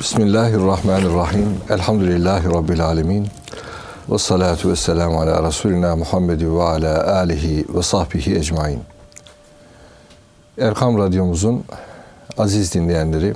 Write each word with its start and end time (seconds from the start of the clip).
Bismillahirrahmanirrahim. 0.00 1.56
Elhamdülillahi 1.70 2.48
Rabbil 2.48 2.84
alemin. 2.84 3.28
Ve 4.10 4.18
salatu 4.18 4.70
ve 4.70 4.76
selamu 4.76 5.20
ala 5.20 5.48
Resulina 5.48 5.96
Muhammedi 5.96 6.54
ve 6.54 6.62
ala 6.62 7.16
alihi 7.16 7.66
ve 7.74 7.82
sahbihi 7.82 8.36
ecmain. 8.36 8.80
Erkam 10.58 10.98
Radyomuzun 10.98 11.64
aziz 12.38 12.74
dinleyenleri, 12.74 13.34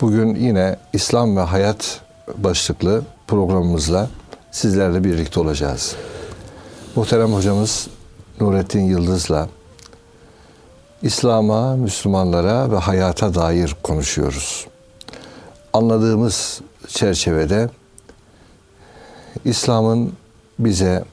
bugün 0.00 0.34
yine 0.34 0.76
İslam 0.92 1.36
ve 1.36 1.40
Hayat 1.40 2.00
başlıklı 2.36 3.02
programımızla 3.26 4.08
sizlerle 4.50 5.04
birlikte 5.04 5.40
olacağız. 5.40 5.96
Muhterem 6.96 7.32
hocamız 7.32 7.88
Nurettin 8.40 8.82
Yıldız'la 8.84 9.48
İslam'a, 11.02 11.76
Müslümanlara 11.76 12.70
ve 12.70 12.76
hayata 12.76 13.34
dair 13.34 13.76
konuşuyoruz. 13.82 14.66
Anladığımız 15.72 16.60
çerçevede 16.88 17.70
İslam'ın 19.44 20.12
bize 20.58 21.04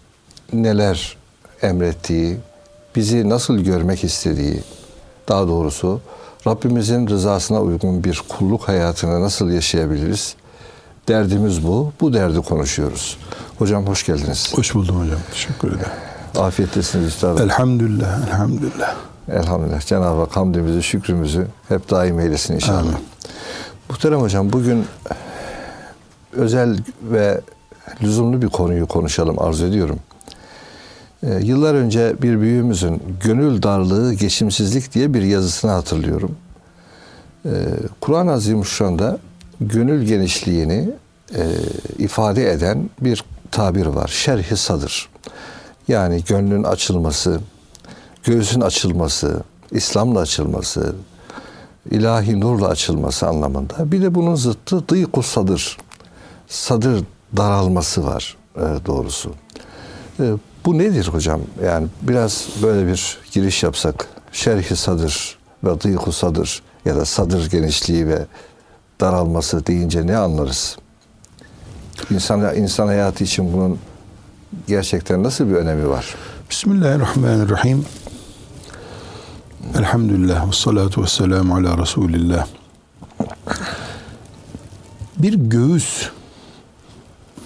neler 0.54 1.18
emrettiği, 1.62 2.38
bizi 2.96 3.30
nasıl 3.30 3.58
görmek 3.58 4.04
istediği, 4.04 4.64
daha 5.28 5.48
doğrusu 5.48 6.02
Rabbimizin 6.48 7.08
rızasına 7.08 7.62
uygun 7.62 8.04
bir 8.04 8.22
kulluk 8.30 8.68
hayatını 8.68 9.22
nasıl 9.22 9.50
yaşayabiliriz? 9.50 10.36
Derdimiz 11.08 11.68
bu. 11.68 11.94
Bu 12.02 12.14
derdi 12.14 12.42
konuşuyoruz. 12.42 13.18
Hocam 13.60 13.88
hoş 13.88 14.06
geldiniz. 14.06 14.54
Hoş 14.56 14.76
buldum 14.76 15.02
hocam. 15.02 15.20
Teşekkür 15.32 15.68
ederim. 15.68 15.92
Afiyettesiniz 16.38 17.08
üstadım. 17.08 17.44
Elhamdülillah, 17.44 18.28
elhamdülillah. 18.28 18.96
Elhamdülillah. 19.30 19.82
Cenab-ı 19.82 20.20
Hak 20.20 20.38
hamdimizi, 20.38 20.84
şükrümüzü 20.84 21.48
hep 21.68 21.90
daim 21.90 22.20
eylesin 22.20 22.54
inşallah. 22.56 22.80
Amin. 22.80 22.96
Muhterem 23.90 24.20
hocam 24.20 24.54
bugün 24.54 24.86
özel 26.34 26.78
ve 27.02 27.42
lüzumlu 28.02 28.42
bir 28.42 28.48
konuyu 28.48 28.88
konuşalım 28.88 29.42
arzu 29.42 29.66
ediyorum. 29.66 30.00
Ee, 31.24 31.40
yıllar 31.42 31.74
önce 31.74 32.16
bir 32.22 32.42
büyüğümüzün 32.42 33.04
gönül 33.24 33.64
darlığı, 33.64 34.14
geçimsizlik 34.14 34.94
diye 34.94 35.14
bir 35.14 35.22
yazısını 35.22 35.72
hatırlıyorum. 35.72 36.36
Ee, 37.46 37.50
Kur'an-ı 38.02 38.32
Azimuşşan'da 38.32 39.18
gönül 39.62 40.04
genişliğini 40.04 40.90
e, 41.36 41.44
ifade 41.98 42.52
eden 42.52 42.90
bir 43.02 43.24
tabir 43.52 43.86
var. 43.86 44.08
Şerh-i 44.08 44.58
sadır. 44.58 45.10
Yani 45.88 46.24
gönlün 46.28 46.64
açılması, 46.64 47.40
göğsün 48.30 48.62
açılması, 48.62 49.44
İslam'la 49.72 50.20
açılması, 50.20 50.96
ilahi 51.92 52.40
nurla 52.40 52.68
açılması 52.68 53.28
anlamında. 53.28 53.92
Bir 53.92 54.02
de 54.02 54.16
bunun 54.16 54.36
zıttı 54.36 54.90
dıyku 54.90 55.24
sadır. 55.24 55.78
Sadır 56.48 57.04
daralması 57.38 58.06
var 58.06 58.38
e, 58.56 58.62
doğrusu. 58.86 59.34
E, 60.20 60.34
bu 60.66 60.78
nedir 60.78 61.08
hocam? 61.08 61.42
Yani 61.66 61.88
biraz 62.02 62.48
böyle 62.64 62.88
bir 62.88 63.18
giriş 63.32 63.64
yapsak. 63.64 64.08
Şerhi 64.32 64.76
sadır 64.76 65.38
ve 65.64 65.82
dıyku 65.82 66.12
sadır 66.12 66.62
ya 66.86 66.96
da 66.96 67.06
sadır 67.06 67.50
genişliği 67.50 68.08
ve 68.08 68.26
daralması 69.02 69.66
deyince 69.66 70.08
ne 70.08 70.18
anlarız? 70.18 70.78
İnsan, 72.12 72.56
insan 72.56 72.88
hayatı 72.88 73.24
için 73.24 73.54
bunun 73.54 73.80
gerçekten 74.68 75.24
nasıl 75.24 75.50
bir 75.50 75.56
önemi 75.56 75.90
var? 75.90 76.16
Bismillahirrahmanirrahim. 76.50 77.86
Elhamdülillah 79.78 80.48
ve 80.48 80.52
salatu 80.52 81.04
ve 81.04 81.08
selamu 81.08 81.56
ala 81.56 81.78
Resulillah. 81.78 82.48
Bir 85.18 85.34
göğüs 85.34 86.10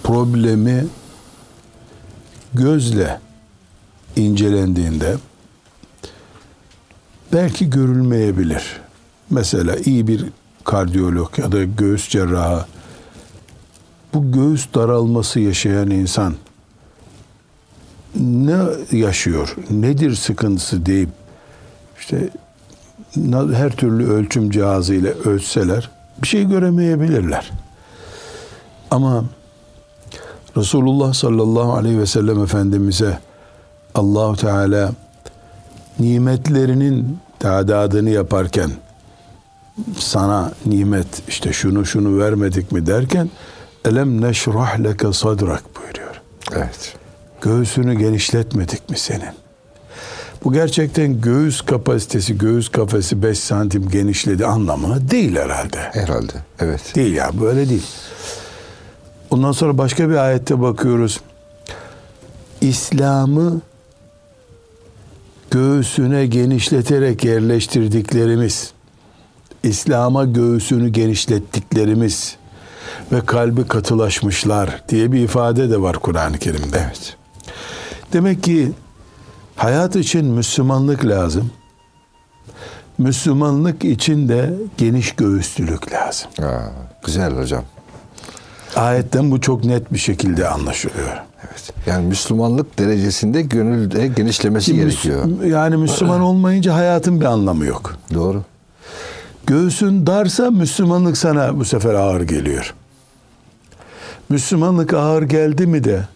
problemi 0.02 0.86
gözle 2.54 3.20
incelendiğinde 4.16 5.16
belki 7.32 7.70
görülmeyebilir. 7.70 8.80
Mesela 9.30 9.76
iyi 9.76 10.08
bir 10.08 10.24
kardiyolog 10.64 11.38
ya 11.38 11.52
da 11.52 11.64
göğüs 11.64 12.08
cerrahı 12.08 12.66
bu 14.14 14.32
göğüs 14.32 14.74
daralması 14.74 15.40
yaşayan 15.40 15.90
insan 15.90 16.34
ne 18.20 18.56
yaşıyor, 18.92 19.56
nedir 19.70 20.14
sıkıntısı 20.14 20.86
deyip 20.86 21.23
işte 21.98 22.28
her 23.52 23.70
türlü 23.70 24.10
ölçüm 24.12 24.50
cihazıyla 24.50 25.10
ölçseler 25.10 25.90
bir 26.22 26.28
şey 26.28 26.44
göremeyebilirler. 26.44 27.52
Ama 28.90 29.24
Resulullah 30.56 31.12
sallallahu 31.12 31.72
aleyhi 31.74 31.98
ve 31.98 32.06
sellem 32.06 32.42
Efendimiz'e 32.42 33.18
Allahu 33.94 34.36
Teala 34.36 34.92
nimetlerinin 35.98 37.18
tadadını 37.38 38.10
yaparken 38.10 38.70
sana 39.98 40.52
nimet 40.66 41.28
işte 41.28 41.52
şunu 41.52 41.86
şunu 41.86 42.18
vermedik 42.18 42.72
mi 42.72 42.86
derken 42.86 43.30
elem 43.84 44.20
neşrah 44.20 44.78
leke 44.84 45.12
sadrak 45.12 45.62
buyuruyor. 45.76 46.20
Evet. 46.52 46.96
Göğsünü 47.40 47.94
genişletmedik 47.94 48.90
mi 48.90 48.98
senin? 48.98 49.43
Bu 50.44 50.52
gerçekten 50.52 51.20
göğüs 51.20 51.60
kapasitesi, 51.60 52.38
göğüs 52.38 52.68
kafesi 52.68 53.22
5 53.22 53.38
santim 53.38 53.88
genişledi 53.88 54.46
anlamına 54.46 55.10
değil 55.10 55.36
herhalde. 55.36 55.78
Herhalde. 55.78 56.32
Evet. 56.60 56.94
Değil 56.94 57.14
ya 57.14 57.30
böyle 57.40 57.68
değil. 57.68 57.86
Ondan 59.30 59.52
sonra 59.52 59.78
başka 59.78 60.10
bir 60.10 60.14
ayette 60.14 60.60
bakıyoruz. 60.60 61.20
İslam'ı 62.60 63.60
göğsüne 65.50 66.26
genişleterek 66.26 67.24
yerleştirdiklerimiz, 67.24 68.72
İslam'a 69.62 70.24
göğsünü 70.24 70.88
genişlettiklerimiz 70.88 72.36
ve 73.12 73.20
kalbi 73.26 73.66
katılaşmışlar 73.66 74.82
diye 74.88 75.12
bir 75.12 75.20
ifade 75.20 75.70
de 75.70 75.80
var 75.80 75.98
Kur'an-ı 75.98 76.38
Kerim'de. 76.38 76.82
Evet. 76.86 77.16
Demek 78.12 78.42
ki 78.42 78.72
hayat 79.56 79.96
için 79.96 80.24
Müslümanlık 80.26 81.04
lazım. 81.06 81.50
Müslümanlık 82.98 83.84
için 83.84 84.28
de 84.28 84.54
geniş 84.76 85.12
göğüslülük 85.12 85.92
lazım. 85.92 86.30
Aa, 86.42 86.60
güzel 87.04 87.36
hocam. 87.36 87.64
Ayetten 88.76 89.30
bu 89.30 89.40
çok 89.40 89.64
net 89.64 89.92
bir 89.92 89.98
şekilde 89.98 90.48
anlaşılıyor. 90.48 91.16
Evet. 91.48 91.72
Yani 91.86 92.06
Müslümanlık 92.06 92.78
derecesinde 92.78 93.42
gönülde 93.42 94.06
genişlemesi 94.06 94.72
Müs- 94.72 94.76
gerekiyor. 94.76 95.24
Yani 95.46 95.76
Müslüman 95.76 96.20
olmayınca 96.20 96.74
hayatın 96.74 97.20
bir 97.20 97.24
anlamı 97.26 97.66
yok. 97.66 97.96
Doğru. 98.14 98.42
Göğsün 99.46 100.06
darsa 100.06 100.50
Müslümanlık 100.50 101.16
sana 101.16 101.58
bu 101.58 101.64
sefer 101.64 101.94
ağır 101.94 102.20
geliyor. 102.20 102.74
Müslümanlık 104.28 104.94
ağır 104.94 105.22
geldi 105.22 105.66
mi 105.66 105.84
de 105.84 106.08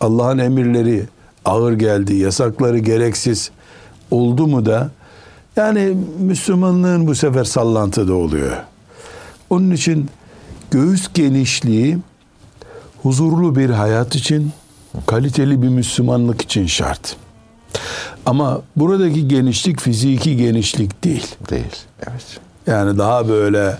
Allah'ın 0.00 0.38
emirleri 0.38 1.06
ağır 1.44 1.72
geldi, 1.72 2.14
yasakları 2.14 2.78
gereksiz 2.78 3.50
oldu 4.10 4.46
mu 4.46 4.66
da 4.66 4.90
yani 5.56 5.96
Müslümanlığın 6.18 7.06
bu 7.06 7.14
sefer 7.14 7.44
sallantıda 7.44 8.14
oluyor. 8.14 8.56
Onun 9.50 9.70
için 9.70 10.10
göğüs 10.70 11.12
genişliği 11.14 11.98
huzurlu 13.02 13.56
bir 13.56 13.70
hayat 13.70 14.14
için, 14.14 14.50
kaliteli 15.06 15.62
bir 15.62 15.68
Müslümanlık 15.68 16.42
için 16.42 16.66
şart. 16.66 17.16
Ama 18.26 18.62
buradaki 18.76 19.28
genişlik 19.28 19.80
fiziki 19.80 20.36
genişlik 20.36 21.04
değil. 21.04 21.26
Değil. 21.50 21.76
Evet. 22.10 22.40
Yani 22.66 22.98
daha 22.98 23.28
böyle 23.28 23.78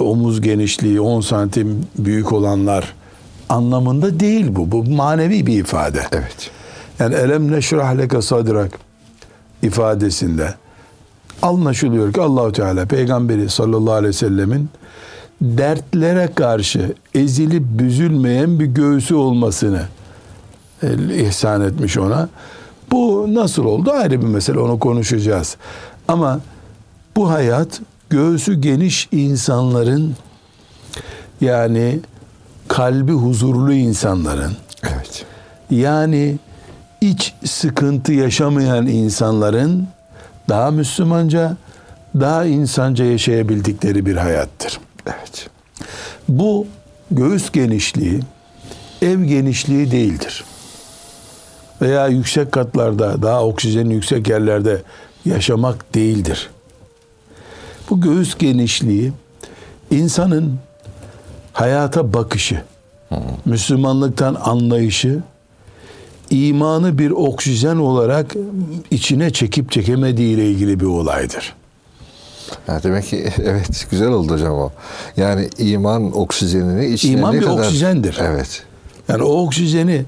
omuz 0.00 0.40
genişliği 0.40 1.00
10 1.00 1.20
santim 1.20 1.86
büyük 1.98 2.32
olanlar 2.32 2.94
anlamında 3.48 4.20
değil 4.20 4.46
bu. 4.50 4.72
Bu 4.72 4.84
manevi 4.84 5.46
bir 5.46 5.60
ifade. 5.60 6.06
Evet. 6.12 6.50
Yani 7.02 7.14
elem 7.14 7.52
neşrah 7.52 7.98
leke 7.98 8.22
sadrak 8.22 8.70
ifadesinde 9.62 10.54
anlaşılıyor 11.42 12.12
ki 12.12 12.20
Allahu 12.20 12.52
Teala 12.52 12.86
peygamberi 12.86 13.48
sallallahu 13.48 13.94
aleyhi 13.94 14.08
ve 14.08 14.12
sellemin 14.12 14.68
dertlere 15.40 16.30
karşı 16.34 16.94
ezilip 17.14 17.62
büzülmeyen 17.62 18.60
bir 18.60 18.66
göğsü 18.66 19.14
olmasını 19.14 19.82
e, 20.82 20.88
ihsan 21.26 21.60
etmiş 21.60 21.98
ona. 21.98 22.28
Bu 22.90 23.26
nasıl 23.28 23.64
oldu 23.64 23.90
ayrı 23.92 24.20
bir 24.22 24.26
mesele 24.26 24.58
onu 24.58 24.78
konuşacağız. 24.78 25.56
Ama 26.08 26.40
bu 27.16 27.30
hayat 27.30 27.80
göğsü 28.10 28.54
geniş 28.54 29.08
insanların 29.12 30.14
yani 31.40 32.00
kalbi 32.68 33.12
huzurlu 33.12 33.72
insanların 33.72 34.52
Evet. 34.82 35.24
yani 35.70 36.38
iç 37.02 37.34
sıkıntı 37.44 38.12
yaşamayan 38.12 38.86
insanların 38.86 39.88
daha 40.48 40.70
Müslümanca, 40.70 41.56
daha 42.20 42.44
insanca 42.44 43.04
yaşayabildikleri 43.04 44.06
bir 44.06 44.16
hayattır. 44.16 44.80
Evet. 45.06 45.48
Bu 46.28 46.66
göğüs 47.10 47.52
genişliği 47.52 48.20
ev 49.02 49.24
genişliği 49.24 49.90
değildir. 49.90 50.44
Veya 51.82 52.08
yüksek 52.08 52.52
katlarda, 52.52 53.22
daha 53.22 53.44
oksijenin 53.44 53.90
yüksek 53.90 54.28
yerlerde 54.28 54.82
yaşamak 55.24 55.94
değildir. 55.94 56.50
Bu 57.90 58.00
göğüs 58.00 58.38
genişliği 58.38 59.12
insanın 59.90 60.58
hayata 61.52 62.14
bakışı, 62.14 62.62
Müslümanlıktan 63.44 64.34
anlayışı, 64.34 65.22
imanı 66.32 66.98
bir 66.98 67.10
oksijen 67.10 67.76
olarak 67.76 68.34
içine 68.90 69.30
çekip 69.30 69.70
çekemediği 69.72 70.34
ile 70.34 70.50
ilgili 70.50 70.80
bir 70.80 70.86
olaydır. 70.86 71.54
Ha, 72.66 72.82
demek 72.82 73.04
ki 73.06 73.32
evet 73.44 73.86
güzel 73.90 74.08
oldu 74.08 74.32
hocam 74.32 74.54
o. 74.54 74.70
Yani 75.16 75.48
iman 75.58 76.16
oksijenini 76.16 76.86
içine 76.86 77.12
İman 77.12 77.34
ne 77.34 77.40
bir 77.40 77.44
kadar... 77.44 77.58
oksijendir. 77.58 78.18
Evet. 78.22 78.62
Yani 79.08 79.22
o 79.22 79.42
oksijeni 79.42 80.04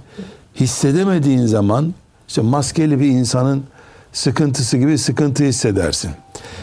hissedemediğin 0.61 1.47
zaman 1.47 1.95
işte 2.29 2.41
maskeli 2.41 3.01
bir 3.01 3.07
insanın 3.07 3.65
sıkıntısı 4.13 4.77
gibi 4.77 4.99
sıkıntı 4.99 5.45
hissedersin. 5.45 6.11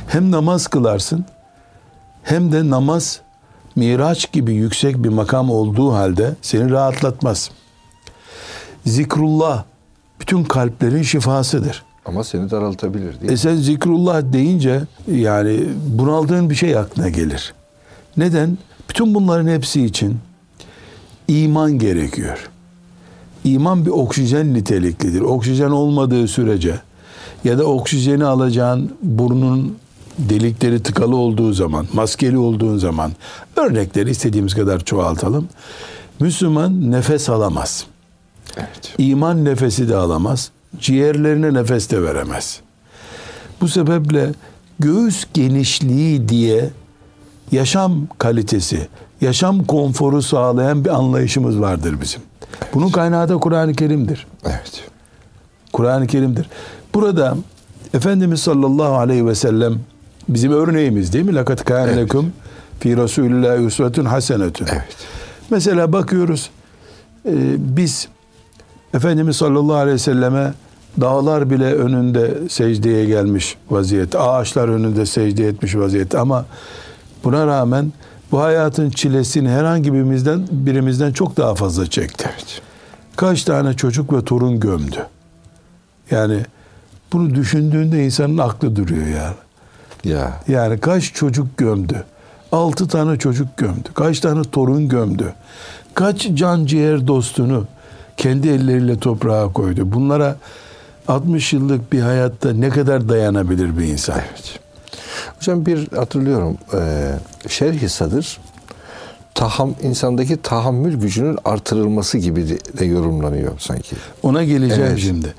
Hem 0.07 0.31
namaz 0.31 0.67
kılarsın 0.67 1.25
hem 2.23 2.51
de 2.51 2.69
namaz 2.69 3.19
miraç 3.75 4.31
gibi 4.31 4.53
yüksek 4.53 5.03
bir 5.03 5.09
makam 5.09 5.49
olduğu 5.49 5.93
halde 5.93 6.35
seni 6.41 6.71
rahatlatmaz. 6.71 7.51
Zikrullah 8.85 9.63
bütün 10.19 10.43
kalplerin 10.43 11.01
şifasıdır. 11.03 11.83
Ama 12.05 12.23
seni 12.23 12.51
daraltabilir 12.51 13.11
değil 13.13 13.23
mi? 13.23 13.31
E 13.31 13.37
sen 13.37 13.55
zikrullah 13.55 14.33
deyince 14.33 14.81
yani 15.11 15.59
bunaldığın 15.87 16.49
bir 16.49 16.55
şey 16.55 16.77
aklına 16.77 17.09
gelir. 17.09 17.53
Neden? 18.17 18.57
Bütün 18.89 19.15
bunların 19.15 19.47
hepsi 19.47 19.85
için 19.85 20.17
iman 21.27 21.71
gerekiyor. 21.71 22.49
İman 23.43 23.85
bir 23.85 23.91
oksijen 23.91 24.53
niteliklidir. 24.53 25.21
Oksijen 25.21 25.69
olmadığı 25.69 26.27
sürece 26.27 26.79
ya 27.43 27.57
da 27.57 27.65
oksijeni 27.65 28.25
alacağın 28.25 28.91
burnun 29.01 29.77
delikleri 30.17 30.83
tıkalı 30.83 31.15
olduğu 31.15 31.53
zaman, 31.53 31.87
maskeli 31.93 32.37
olduğun 32.37 32.77
zaman 32.77 33.11
örnekleri 33.55 34.09
istediğimiz 34.09 34.53
kadar 34.53 34.79
çoğaltalım. 34.79 35.47
Müslüman 36.19 36.91
nefes 36.91 37.29
alamaz. 37.29 37.85
Evet. 38.57 38.93
İman 38.97 39.45
nefesi 39.45 39.89
de 39.89 39.95
alamaz. 39.95 40.51
Ciğerlerine 40.79 41.53
nefes 41.53 41.89
de 41.91 42.03
veremez. 42.03 42.59
Bu 43.61 43.67
sebeple 43.67 44.31
göğüs 44.79 45.25
genişliği 45.33 46.29
diye 46.29 46.69
yaşam 47.51 48.07
kalitesi, 48.17 48.87
yaşam 49.21 49.63
konforu 49.63 50.21
sağlayan 50.21 50.85
bir 50.85 50.89
anlayışımız 50.89 51.59
vardır 51.59 52.01
bizim. 52.01 52.21
Bunun 52.73 52.89
kaynağı 52.89 53.29
da 53.29 53.37
Kur'an-ı 53.37 53.73
Kerim'dir. 53.73 54.27
Evet. 54.45 54.83
Kur'an-ı 55.73 56.07
Kerim'dir. 56.07 56.49
Burada 56.93 57.37
Efendimiz 57.93 58.39
sallallahu 58.41 58.95
aleyhi 58.95 59.27
ve 59.27 59.35
sellem 59.35 59.79
bizim 60.29 60.51
örneğimiz 60.51 61.13
değil 61.13 61.25
mi? 61.25 61.35
Lakat 61.35 61.65
kâne 61.65 61.91
Evet. 61.91 61.97
lekum 61.97 62.33
fi 62.79 62.97
Resulillah 62.97 63.65
usvetun 63.65 64.05
hasenetun. 64.05 64.67
Evet. 64.71 64.95
Mesela 65.49 65.93
bakıyoruz 65.93 66.49
e, 67.25 67.33
biz 67.57 68.07
Efendimiz 68.93 69.35
sallallahu 69.35 69.75
aleyhi 69.75 69.95
ve 69.95 69.99
selleme 69.99 70.53
dağlar 71.01 71.49
bile 71.49 71.73
önünde 71.75 72.49
secdeye 72.49 73.05
gelmiş 73.05 73.57
vaziyette. 73.69 74.19
Ağaçlar 74.19 74.67
önünde 74.67 75.05
secde 75.05 75.47
etmiş 75.47 75.75
vaziyette 75.75 76.19
ama 76.19 76.45
buna 77.23 77.47
rağmen 77.47 77.93
bu 78.31 78.41
hayatın 78.41 78.89
çilesini 78.89 79.49
herhangi 79.49 79.93
birimizden 79.93 80.47
birimizden 80.51 81.11
çok 81.11 81.37
daha 81.37 81.55
fazla 81.55 81.89
çekti. 81.89 82.29
Evet. 82.33 82.61
Kaç 83.15 83.43
tane 83.43 83.73
çocuk 83.73 84.13
ve 84.13 84.25
torun 84.25 84.59
gömdü. 84.59 85.05
Yani 86.11 86.39
bunu 87.13 87.35
düşündüğünde 87.35 88.05
insanın 88.05 88.37
aklı 88.37 88.75
duruyor 88.75 89.07
yani. 89.07 89.35
Ya. 90.03 90.39
Yani 90.47 90.79
kaç 90.79 91.13
çocuk 91.13 91.57
gömdü? 91.57 92.03
Altı 92.51 92.87
tane 92.87 93.19
çocuk 93.19 93.57
gömdü. 93.57 93.89
Kaç 93.93 94.19
tane 94.19 94.41
torun 94.43 94.89
gömdü? 94.89 95.33
Kaç 95.93 96.27
can 96.33 96.65
ciğer 96.65 97.07
dostunu 97.07 97.65
kendi 98.17 98.49
elleriyle 98.49 98.99
toprağa 98.99 99.53
koydu? 99.53 99.91
Bunlara 99.91 100.35
60 101.07 101.53
yıllık 101.53 101.93
bir 101.93 102.01
hayatta 102.01 102.53
ne 102.53 102.69
kadar 102.69 103.09
dayanabilir 103.09 103.77
bir 103.77 103.83
insan? 103.83 104.19
Evet. 104.19 104.59
Hocam 105.39 105.65
bir 105.65 105.87
hatırlıyorum 105.95 106.57
e, 106.73 107.11
şerh 107.47 107.87
sadır 107.87 108.39
taham 109.35 109.75
insandaki 109.81 110.41
tahammül 110.41 110.97
gücünün 110.97 111.37
artırılması 111.45 112.17
gibi 112.17 112.59
de, 112.79 112.85
yorumlanıyor 112.85 113.51
sanki. 113.59 113.95
Ona 114.23 114.43
geleceğim 114.43 114.89
Evet. 114.89 114.99
şimdi. 114.99 115.33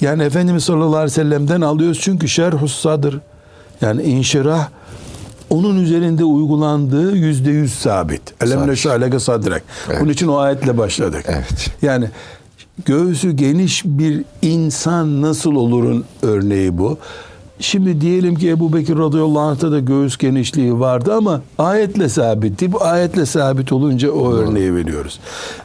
Yani 0.00 0.22
Efendimiz 0.22 0.64
sallallahu 0.64 0.96
aleyhi 0.96 1.04
ve 1.04 1.10
sellem'den 1.10 1.60
alıyoruz 1.60 1.98
çünkü 2.00 2.28
şerhus 2.28 2.80
sadır 2.80 3.20
yani 3.80 4.02
inşirah 4.02 4.68
onun 5.52 5.82
üzerinde 5.82 6.24
uygulandığı 6.24 7.16
yüzde 7.16 7.50
yüz 7.50 7.74
sabit. 7.74 8.22
Elem 8.42 8.58
Sabit. 8.58 8.68
neşrah 8.68 9.00
leke 9.00 9.20
sadrek. 9.20 9.62
Evet. 9.90 10.00
Bunun 10.00 10.10
için 10.10 10.28
o 10.28 10.36
ayetle 10.36 10.78
başladık. 10.78 11.24
Evet. 11.28 11.70
Yani 11.82 12.08
göğsü 12.84 13.32
geniş 13.32 13.84
bir 13.84 14.24
insan 14.42 15.22
nasıl 15.22 15.54
olurun 15.54 16.04
örneği 16.22 16.78
bu. 16.78 16.98
Şimdi 17.60 18.00
diyelim 18.00 18.34
ki 18.34 18.50
Ebu 18.50 18.72
Bekir 18.72 18.98
radıyallahu 18.98 19.40
anh'ta 19.40 19.72
da 19.72 19.78
göğüs 19.78 20.16
genişliği 20.18 20.80
vardı 20.80 21.14
ama 21.14 21.42
ayetle 21.58 22.08
sabitti. 22.08 22.72
Bu 22.72 22.84
ayetle 22.84 23.26
sabit 23.26 23.72
olunca 23.72 24.10
o 24.10 24.32
örneği 24.32 24.74
veriyoruz. 24.74 25.20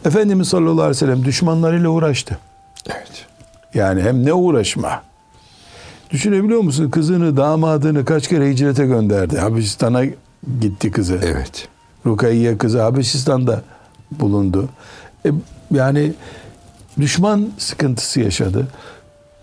Efendimiz 0.05 0.47
sallallahu 0.47 0.73
aleyhi 0.73 0.89
ve 0.89 0.93
sellem 0.93 1.25
düşmanlarıyla 1.25 1.89
uğraştı. 1.89 2.37
Evet. 2.89 3.25
Yani 3.73 4.01
hem 4.01 4.25
ne 4.25 4.33
uğraşma. 4.33 5.01
Düşünebiliyor 6.11 6.61
musun? 6.61 6.89
Kızını, 6.89 7.37
damadını 7.37 8.05
kaç 8.05 8.27
kere 8.27 8.51
hicrete 8.51 8.85
gönderdi. 8.85 9.37
Habeşistan'a 9.37 10.05
gitti 10.61 10.91
kızı. 10.91 11.19
Evet. 11.23 11.67
Rukayye 12.05 12.57
kızı 12.57 12.81
Habeşistan'da 12.81 13.61
bulundu. 14.11 14.69
E, 15.25 15.29
yani 15.71 16.13
düşman 16.99 17.49
sıkıntısı 17.57 18.19
yaşadı. 18.19 18.67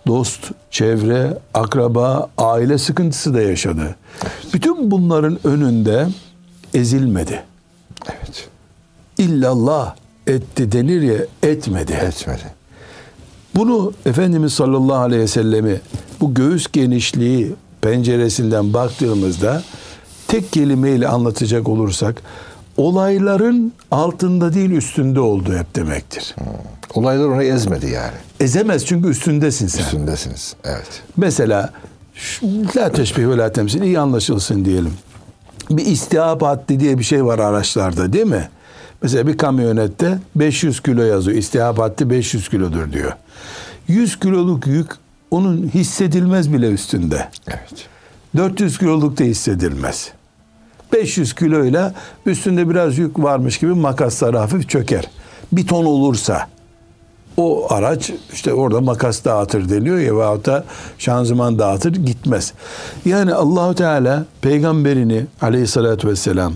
Dost, 0.07 0.51
çevre, 0.71 1.39
akraba, 1.55 2.31
aile 2.39 2.79
sıkıntısı 2.79 3.35
da 3.35 3.41
yaşadı. 3.41 3.97
Bütün 4.55 4.91
bunların 4.91 5.39
önünde 5.45 6.09
ezilmedi. 6.75 7.43
Evet. 8.09 8.49
İllallah 9.19 9.95
etti 10.27 10.73
denir 10.73 11.03
ya 11.03 11.19
etmedi. 11.43 11.93
Etmedi. 11.93 12.55
Bunu 13.55 13.93
Efendimiz 14.07 14.53
sallallahu 14.53 14.99
aleyhi 14.99 15.23
ve 15.23 15.27
sellemi 15.27 15.81
bu 16.25 16.35
göğüs 16.35 16.67
genişliği 16.73 17.55
penceresinden 17.81 18.75
baktığımızda 18.75 19.63
tek 20.29 20.53
kelimeyle 20.53 21.09
anlatacak 21.09 21.69
olursak 21.69 22.23
olayların 22.77 23.73
altında 23.91 24.55
değil 24.55 24.71
üstünde 24.71 25.21
oldu 25.21 25.55
hep 25.59 25.77
demektir. 25.77 26.35
Olaylar 26.95 27.25
onu 27.25 27.43
ezmedi 27.43 27.91
yani. 27.91 28.15
Ezemez 28.41 28.87
çünkü 28.87 29.09
üstündesin 29.09 29.67
sen. 29.67 29.81
Üstündesiniz. 29.81 30.57
Evet. 30.65 31.03
Mesela 31.17 31.71
la 32.77 32.93
teşbih 32.93 33.29
ve 33.29 33.37
la 33.37 33.53
temsil 33.53 33.83
iyi 33.83 33.99
anlaşılsın 33.99 34.65
diyelim. 34.65 34.93
Bir 35.71 35.87
istihap 35.87 36.43
haddi 36.43 36.81
diye 36.81 36.99
bir 36.99 37.05
şey 37.05 37.25
var 37.25 37.39
araçlarda 37.39 38.13
değil 38.13 38.27
mi? 38.27 38.49
Mesela 39.03 39.27
bir 39.27 39.39
kamyonette 39.39 40.19
500 40.37 40.81
kilo 40.81 41.03
yazıyor. 41.03 41.39
İstihap 41.39 41.79
haddi 41.79 42.11
500 42.11 42.49
kilodur 42.49 42.93
diyor. 42.93 43.13
100 43.89 44.19
kiloluk 44.19 44.67
yük 44.67 45.04
onun 45.35 45.71
hissedilmez 45.75 46.53
bile 46.53 46.71
üstünde. 46.71 47.29
Evet. 47.49 47.89
400 48.37 48.79
kiloluk 48.79 49.19
da 49.19 49.25
hissedilmez. 49.25 50.13
500 50.93 51.35
kiloyla 51.35 51.95
üstünde 52.27 52.71
biraz 52.71 52.99
yük 52.99 53.19
varmış 53.19 53.59
gibi 53.59 53.73
makasları 53.75 54.39
hafif 54.39 54.69
çöker. 54.69 55.11
Bir 55.53 55.67
ton 55.67 55.85
olursa 55.85 56.49
o 57.37 57.73
araç 57.73 58.11
işte 58.33 58.53
orada 58.53 58.81
makas 58.81 59.25
dağıtır 59.25 59.69
deniyor 59.69 59.99
ya 59.99 60.17
veyahut 60.17 60.47
da 60.47 60.65
şanzıman 60.99 61.59
dağıtır 61.59 61.93
gitmez. 61.93 62.53
Yani 63.05 63.35
Allahu 63.35 63.75
Teala 63.75 64.25
peygamberini 64.41 65.27
aleyhissalatü 65.43 66.09
vesselam 66.09 66.55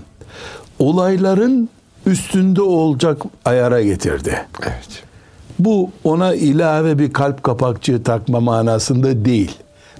olayların 0.79 1.69
üstünde 2.07 2.63
olacak 2.63 3.23
ayara 3.45 3.83
getirdi. 3.83 4.47
Evet. 4.63 5.08
Bu 5.59 5.91
ona 6.05 6.35
ilave 6.35 6.99
bir 6.99 7.13
kalp 7.13 7.43
kapakçığı 7.43 8.03
takma 8.03 8.41
manasında 8.41 9.25
değil. 9.25 9.53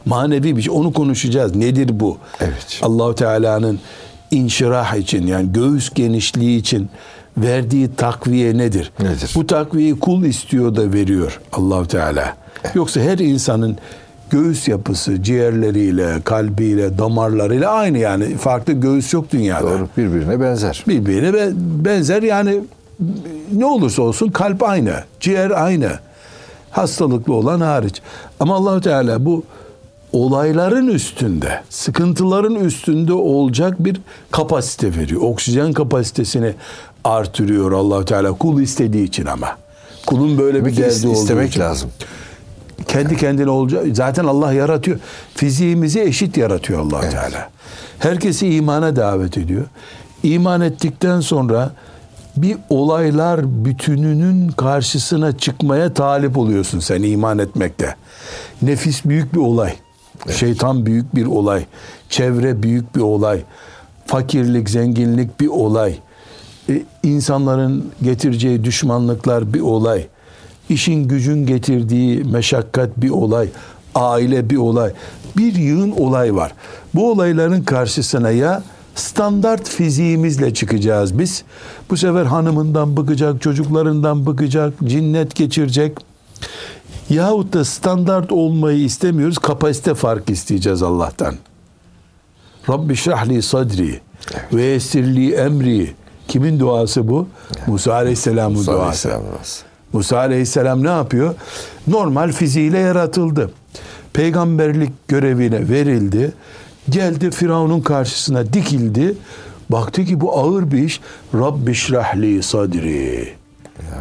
Manevi 0.07 0.57
bir 0.57 0.63
şey. 0.63 0.75
Onu 0.75 0.93
konuşacağız. 0.93 1.57
Nedir 1.57 2.01
bu? 2.01 2.19
Evet. 2.41 2.81
Allahu 2.83 3.15
Teala'nın 3.15 3.79
inşirah 4.31 4.97
için 4.97 5.27
yani 5.27 5.53
göğüs 5.53 5.91
genişliği 5.95 6.59
için 6.59 6.89
verdiği 7.37 7.95
takviye 7.97 8.59
nedir? 8.59 8.93
Nedir? 9.01 9.33
Bu 9.35 9.47
takviyeyi 9.47 9.99
kul 9.99 10.25
istiyor 10.25 10.77
da 10.77 10.93
veriyor 10.93 11.41
Allahu 11.53 11.89
Teala. 11.89 12.37
Yoksa 12.75 13.01
her 13.01 13.19
insanın 13.19 13.77
göğüs 14.31 14.69
yapısı 14.69 15.23
ciğerleriyle, 15.23 16.15
kalbiyle, 16.25 16.99
damarlarıyla 16.99 17.71
aynı 17.71 17.99
yani. 17.99 18.37
Farklı 18.37 18.73
göğüs 18.73 19.13
yok 19.15 19.33
dünyada. 19.33 19.63
Doğru. 19.71 19.89
Birbirine 19.97 20.41
benzer. 20.41 20.85
Birbirine 20.89 21.33
be- 21.35 21.53
benzer 21.85 22.23
yani 22.23 22.61
ne 23.53 23.65
olursa 23.65 24.03
olsun 24.03 24.29
kalp 24.29 24.63
aynı, 24.63 24.95
ciğer 25.21 25.51
aynı. 25.51 25.91
Hastalıklı 26.71 27.35
olan 27.35 27.61
hariç. 27.61 28.03
Ama 28.41 28.55
Allahu 28.55 28.81
Teala 28.81 29.25
bu 29.25 29.45
olayların 30.13 30.87
üstünde, 30.87 31.63
sıkıntıların 31.71 32.55
üstünde 32.55 33.13
olacak 33.13 33.77
bir 33.79 34.01
kapasite 34.31 34.97
veriyor. 34.97 35.21
Oksijen 35.23 35.73
kapasitesini 35.73 36.55
artırıyor 37.05 37.73
Allahu 37.73 38.05
Teala 38.05 38.33
kul 38.33 38.61
istediği 38.61 39.05
için 39.05 39.27
ama. 39.27 39.59
Kulun 40.07 40.39
böyle 40.39 40.65
bir 40.65 40.77
derdi 40.77 41.07
olduğu 41.07 41.13
istemek 41.17 41.51
için. 41.51 41.61
lazım. 41.61 41.91
Kendi 42.89 43.17
kendine 43.17 43.51
olacak. 43.51 43.87
Zaten 43.93 44.25
Allah 44.25 44.53
yaratıyor. 44.53 44.99
Fiziğimizi 45.35 46.01
eşit 46.01 46.37
yaratıyor 46.37 46.81
allah 46.81 47.01
Teala. 47.01 47.51
Herkesi 47.99 48.49
imana 48.55 48.97
davet 48.97 49.39
ediyor. 49.39 49.65
İman 50.23 50.61
ettikten 50.61 51.21
sonra 51.21 51.73
bir 52.43 52.57
olaylar 52.71 53.65
bütününün 53.65 54.49
karşısına 54.49 55.39
çıkmaya 55.39 55.95
talip 55.95 56.39
oluyorsun 56.39 56.81
sen 56.81 57.03
iman 57.03 57.39
etmekte. 57.39 57.95
Nefis 58.63 59.05
büyük 59.05 59.35
bir 59.35 59.41
olay. 59.41 59.75
Şeytan 60.31 60.87
büyük 60.87 61.15
bir 61.15 61.27
olay. 61.27 61.67
Çevre 62.09 62.63
büyük 62.63 62.97
bir 62.97 63.01
olay. 63.01 63.43
Fakirlik, 64.07 64.71
zenginlik 64.71 65.41
bir 65.41 65.47
olay. 65.47 65.99
E, 66.69 66.83
insanların 67.03 67.93
getireceği 68.03 68.65
düşmanlıklar 68.65 69.55
bir 69.55 69.61
olay. 69.61 70.07
İşin 70.69 71.09
gücün 71.09 71.47
getirdiği 71.47 72.25
meşakkat 72.25 72.97
bir 72.97 73.11
olay. 73.11 73.49
Aile 73.95 74.51
bir 74.51 74.57
olay. 74.57 74.93
Bir 75.37 75.55
yığın 75.55 75.91
olay 75.91 76.35
var. 76.35 76.53
Bu 76.95 77.11
olayların 77.11 77.63
karşısına 77.63 78.31
ya 78.31 78.63
standart 78.99 79.69
fiziğimizle 79.69 80.55
çıkacağız 80.55 81.19
biz. 81.19 81.45
Bu 81.91 81.97
sefer 81.97 82.25
hanımından 82.25 82.97
bıkacak, 82.97 83.43
çocuklarından 83.43 84.27
bıkacak, 84.27 84.75
cinnet 84.85 85.35
geçirecek. 85.35 85.99
Yahut 87.11 87.53
da 87.53 87.65
standart 87.65 88.33
olmayı 88.33 88.79
istemiyoruz, 88.79 89.39
kapasite 89.39 89.95
fark 89.95 90.31
isteyeceğiz 90.31 90.83
Allah'tan. 90.83 91.35
Rabbi 92.69 92.97
şrahli 92.97 93.43
sadri 93.43 94.01
ve 94.53 94.63
yessirli 94.63 95.35
emri. 95.35 95.95
Kimin 96.29 96.61
duası 96.61 97.09
bu? 97.09 97.29
Musa 97.67 97.95
Aleyhisselam'ın 97.95 98.59
Musa 98.59 98.73
duası. 98.73 99.09
Aleyhisselam. 99.09 99.39
Musa 99.93 100.19
Aleyhisselam 100.19 100.85
ne 100.85 100.89
yapıyor? 100.89 101.35
Normal 101.87 102.33
fiziğiyle 102.33 102.79
yaratıldı. 102.79 103.51
Peygamberlik 104.13 105.09
görevine 105.09 105.69
verildi. 105.69 106.33
Geldi 106.91 107.31
Firavun'un 107.31 107.81
karşısına 107.81 108.53
dikildi. 108.53 109.15
Baktı 109.71 110.05
ki 110.05 110.21
bu 110.21 110.39
ağır 110.39 110.71
bir 110.71 110.79
iş. 110.79 111.01
Rabbi 111.35 111.75
şrahli 111.75 112.43
sadri. 112.43 113.35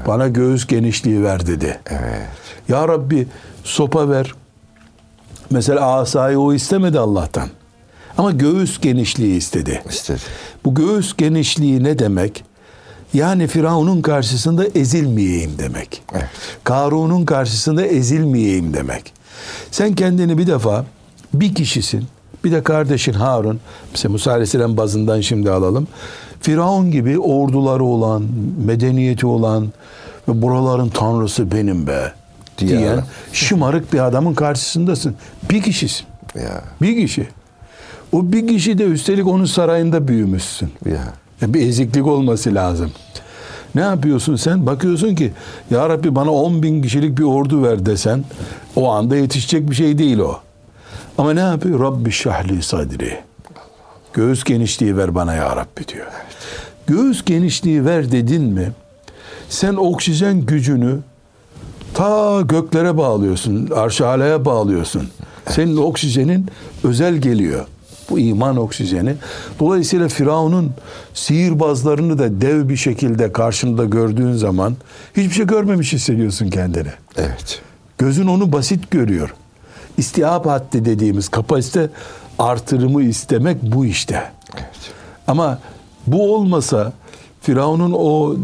Bana 0.08 0.28
göğüs 0.28 0.68
genişliği 0.68 1.24
ver 1.24 1.48
dedi. 1.48 1.80
Evet. 1.86 2.28
Ya 2.70 2.88
Rabbi 2.88 3.28
sopa 3.64 4.10
ver. 4.10 4.34
Mesela 5.50 5.94
asayı 5.94 6.40
o 6.40 6.54
istemedi 6.54 7.00
Allah'tan. 7.00 7.50
Ama 8.18 8.32
göğüs 8.32 8.80
genişliği 8.80 9.38
istedi. 9.38 9.82
İstedi. 9.90 10.20
Bu 10.66 10.76
göğüs 10.76 11.18
genişliği 11.18 11.84
ne 11.84 12.00
demek? 12.00 12.44
Yani 13.14 13.48
Firavun'un 13.48 14.02
karşısında 14.02 14.66
ezilmeyeyim 14.66 15.52
demek. 15.58 16.04
Evet. 16.14 16.30
Karun'un 16.64 17.26
karşısında 17.26 17.86
ezilmeyeyim 17.86 18.74
demek. 18.74 19.14
Sen 19.72 19.96
kendini 19.96 20.38
bir 20.38 20.48
defa 20.48 20.86
bir 21.34 21.56
kişisin. 21.56 22.08
Bir 22.44 22.52
de 22.52 22.64
kardeşin 22.64 23.14
Harun. 23.14 23.60
Mesela 23.92 24.12
Musa 24.12 24.32
Aleyhisselam 24.32 24.78
bazından 24.78 25.22
şimdi 25.22 25.52
alalım. 25.52 25.88
Firavun 26.42 26.92
gibi 26.92 27.20
orduları 27.20 27.84
olan, 27.84 28.24
medeniyeti 28.66 29.26
olan 29.28 29.68
ve 30.28 30.42
buraların 30.42 30.90
tanrısı 30.90 31.52
benim 31.52 31.88
be 31.88 32.14
Diyen 32.58 32.94
adam. 32.94 33.04
şımarık 33.34 33.94
bir 33.94 34.00
adamın 34.08 34.34
karşısındasın. 34.34 35.16
Bir 35.52 35.62
kişisin. 35.62 36.06
Ya. 36.36 36.62
Bir 36.82 36.96
kişi. 37.08 37.28
O 38.12 38.32
bir 38.32 38.48
kişi 38.48 38.78
de 38.78 38.84
üstelik 38.84 39.28
onun 39.28 39.46
sarayında 39.46 40.08
büyümüşsün. 40.08 40.70
Ya. 40.86 41.14
Ya 41.42 41.54
Bir 41.54 41.68
eziklik 41.68 42.08
olması 42.08 42.56
lazım. 42.56 42.92
Ne 43.76 43.82
yapıyorsun 43.82 44.36
sen? 44.36 44.66
Bakıyorsun 44.66 45.16
ki 45.16 45.32
Ya 45.72 45.90
Rabbi 45.90 46.16
bana 46.16 46.32
10 46.32 46.64
bin 46.64 46.82
kişilik 46.82 47.18
bir 47.18 47.24
ordu 47.24 47.64
ver 47.64 47.86
desen 47.86 48.24
o 48.76 48.90
anda 48.92 49.16
yetişecek 49.16 49.70
bir 49.70 49.76
şey 49.76 49.98
değil 49.98 50.18
o. 50.20 50.40
Ama 51.18 51.34
ne 51.34 51.40
yapıyor? 51.40 51.80
Rabbi 51.80 52.12
şahli 52.12 52.64
sadri. 52.64 53.20
Göğüs 54.14 54.44
genişliği 54.44 54.98
ver 54.98 55.16
bana 55.16 55.34
ya 55.34 55.56
Rabbi 55.56 55.88
diyor. 55.88 56.06
Göğüs 56.88 57.26
genişliği 57.26 57.86
ver 57.86 58.12
dedin 58.12 58.44
mi 58.44 58.72
sen 59.50 59.74
oksijen 59.74 60.42
gücünü 60.46 61.00
ta 61.94 62.42
göklere 62.42 62.98
bağlıyorsun, 62.98 63.70
arşaleye 63.76 64.46
bağlıyorsun. 64.46 65.10
Senin 65.50 65.78
oksijenin 65.78 66.48
özel 66.84 67.16
geliyor. 67.16 67.66
Bu 68.10 68.20
iman 68.20 68.58
oksijeni. 68.58 69.16
Dolayısıyla 69.60 70.08
Firavun'un 70.08 70.72
sihirbazlarını 71.14 72.20
da 72.20 72.42
dev 72.42 72.70
bir 72.70 72.76
şekilde 72.76 73.32
karşında 73.32 73.86
gördüğün 73.86 74.34
zaman 74.34 74.76
hiçbir 75.18 75.34
şey 75.34 75.48
görmemiş 75.48 75.94
hissediyorsun 75.94 76.50
kendini. 76.50 76.92
Evet. 77.18 77.62
Gözün 77.98 78.28
onu 78.28 78.52
basit 78.52 78.92
görüyor. 78.92 79.34
İstihap 79.98 80.46
haddi 80.46 80.86
dediğimiz 80.86 81.30
kapasite 81.30 81.90
artırımı 82.40 83.04
istemek 83.04 83.58
bu 83.64 83.86
işte. 83.86 84.24
Evet. 84.56 84.68
Ama 85.28 85.60
bu 86.08 86.36
olmasa 86.36 86.94
Firavun'un 87.42 87.94
o 87.94 88.36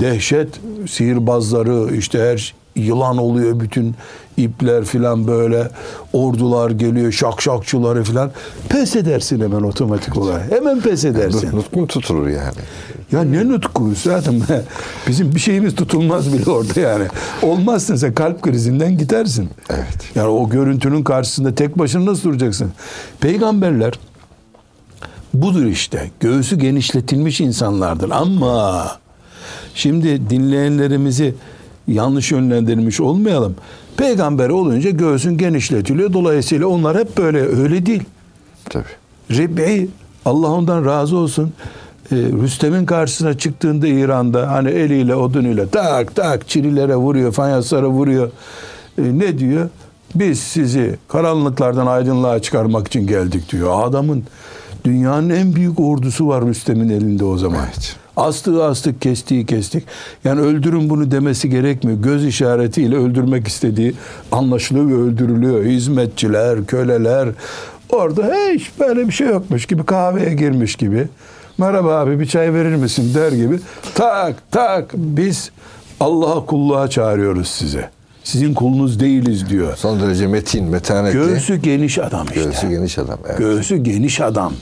dehşet 0.00 0.48
sihirbazları 0.88 1.96
işte 1.96 2.18
her 2.18 2.54
yılan 2.76 3.18
oluyor 3.18 3.60
bütün 3.60 3.94
ipler 4.36 4.84
filan 4.84 5.26
böyle 5.26 5.70
ordular 6.12 6.70
geliyor 6.70 7.12
şakşakçıları 7.12 8.04
filan 8.04 8.30
pes 8.68 8.96
edersin 8.96 9.40
hemen 9.40 9.60
otomatik 9.62 10.16
olarak. 10.16 10.50
Hemen 10.52 10.80
pes 10.80 11.04
edersin. 11.04 11.56
Nutkun 11.56 11.86
tutulur 11.86 12.28
yani. 12.28 12.54
Ya 13.12 13.22
ne 13.22 13.48
nutku 13.48 13.92
zaten 14.02 14.42
bizim 15.08 15.34
bir 15.34 15.40
şeyimiz 15.40 15.74
tutulmaz 15.74 16.32
bile 16.32 16.50
orada 16.50 16.80
yani. 16.80 17.04
Olmazsın 17.42 17.96
sen 17.96 18.14
kalp 18.14 18.42
krizinden 18.42 18.98
gidersin. 18.98 19.50
Evet. 19.70 20.10
Yani 20.14 20.28
o 20.28 20.48
görüntünün 20.48 21.02
karşısında 21.02 21.54
tek 21.54 21.78
başına 21.78 22.06
nasıl 22.06 22.22
duracaksın? 22.22 22.72
Peygamberler 23.20 23.92
budur 25.34 25.64
işte. 25.64 26.10
Göğsü 26.20 26.58
genişletilmiş 26.58 27.40
insanlardır 27.40 28.10
ama 28.10 28.86
şimdi 29.74 30.30
dinleyenlerimizi 30.30 31.34
yanlış 31.88 32.32
yönlendirmiş 32.32 33.00
olmayalım. 33.00 33.56
Peygamber 33.96 34.48
olunca 34.48 34.90
göğsün 34.90 35.38
genişletiliyor. 35.38 36.12
Dolayısıyla 36.12 36.66
onlar 36.66 36.98
hep 36.98 37.18
böyle 37.18 37.40
öyle 37.40 37.86
değil. 37.86 38.02
Tabii. 38.64 38.84
Rib'i 39.30 39.88
Allah 40.24 40.48
ondan 40.48 40.84
razı 40.84 41.16
olsun. 41.16 41.52
Ee, 42.12 42.16
Rüstem'in 42.16 42.86
karşısına 42.86 43.38
çıktığında 43.38 43.86
İran'da 43.86 44.50
hani 44.52 44.70
eliyle 44.70 45.14
odunuyla 45.14 45.66
tak 45.66 46.14
tak 46.14 46.48
çirilere 46.48 46.96
vuruyor, 46.96 47.32
fayanslara 47.32 47.88
vuruyor. 47.88 48.30
Ee, 48.98 49.02
ne 49.18 49.38
diyor? 49.38 49.68
Biz 50.14 50.40
sizi 50.40 50.96
karanlıklardan 51.08 51.86
aydınlığa 51.86 52.42
çıkarmak 52.42 52.86
için 52.86 53.06
geldik 53.06 53.52
diyor. 53.52 53.88
Adamın 53.88 54.24
dünyanın 54.84 55.30
en 55.30 55.54
büyük 55.54 55.80
ordusu 55.80 56.28
var 56.28 56.46
Rüstem'in 56.46 56.88
elinde 56.88 57.24
o 57.24 57.38
zaman. 57.38 57.60
Evet. 57.64 57.96
Astığı 58.16 58.64
astık, 58.64 59.02
kestiği 59.02 59.46
kestik. 59.46 59.84
Yani 60.24 60.40
öldürün 60.40 60.90
bunu 60.90 61.10
demesi 61.10 61.50
gerekmiyor. 61.50 62.02
Göz 62.02 62.24
işaretiyle 62.24 62.96
öldürmek 62.96 63.48
istediği 63.48 63.94
anlaşılıyor 64.32 64.88
ve 64.88 64.94
öldürülüyor. 64.94 65.64
Hizmetçiler, 65.64 66.66
köleler. 66.66 67.28
Orada 67.90 68.34
hiç 68.54 68.70
böyle 68.80 69.06
bir 69.06 69.12
şey 69.12 69.26
yokmuş 69.26 69.66
gibi 69.66 69.84
kahveye 69.84 70.34
girmiş 70.34 70.76
gibi. 70.76 71.08
Merhaba 71.60 71.96
abi 71.98 72.20
bir 72.20 72.26
çay 72.26 72.54
verir 72.54 72.74
misin 72.74 73.14
der 73.14 73.32
gibi. 73.32 73.60
Tak 73.94 74.36
tak 74.50 74.90
biz 74.94 75.50
Allah'a 76.00 76.46
kulluğa 76.46 76.90
çağırıyoruz 76.90 77.48
size. 77.48 77.90
Sizin 78.24 78.54
kulunuz 78.54 79.00
değiliz 79.00 79.48
diyor. 79.50 79.76
Son 79.76 80.00
derece 80.00 80.26
metin, 80.26 80.64
metanetli. 80.64 81.18
Göğsü 81.18 81.56
geniş 81.56 81.98
adam 81.98 82.26
işte. 82.26 82.44
Göğsü 82.44 82.68
geniş 82.68 82.98
adam. 82.98 83.18
Evet. 83.26 83.38
Göğsü 83.38 83.76
geniş 83.76 84.20
adam. 84.20 84.52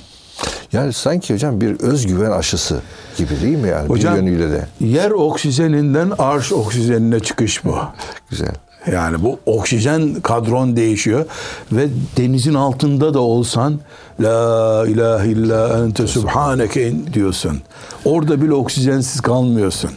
Yani 0.73 0.93
sanki 0.93 1.35
hocam 1.35 1.61
bir 1.61 1.81
özgüven 1.81 2.31
aşısı 2.31 2.81
gibi 3.17 3.41
değil 3.43 3.59
mi 3.59 3.69
yani 3.69 3.89
Hocam 3.89 4.15
bir 4.15 4.19
yönüyle 4.19 4.51
de. 4.51 4.67
yer 4.81 5.11
oksijeninden 5.11 6.13
arş 6.19 6.53
oksijenine 6.53 7.21
çıkış 7.21 7.65
bu. 7.65 7.79
Güzel. 8.31 8.55
Yani 8.93 9.23
bu 9.23 9.39
oksijen 9.47 10.15
kadron 10.15 10.77
değişiyor 10.77 11.25
ve 11.73 11.89
denizin 12.17 12.55
altında 12.55 13.15
da 13.15 13.21
olsan 13.21 13.81
la 14.21 14.85
ilahe 14.87 15.29
illa 15.29 15.85
ente 15.85 16.07
subhaneke 16.07 16.93
diyorsun. 17.15 17.59
Orada 18.05 18.43
bile 18.43 18.53
oksijensiz 18.55 19.21
kalmıyorsun. 19.21 19.91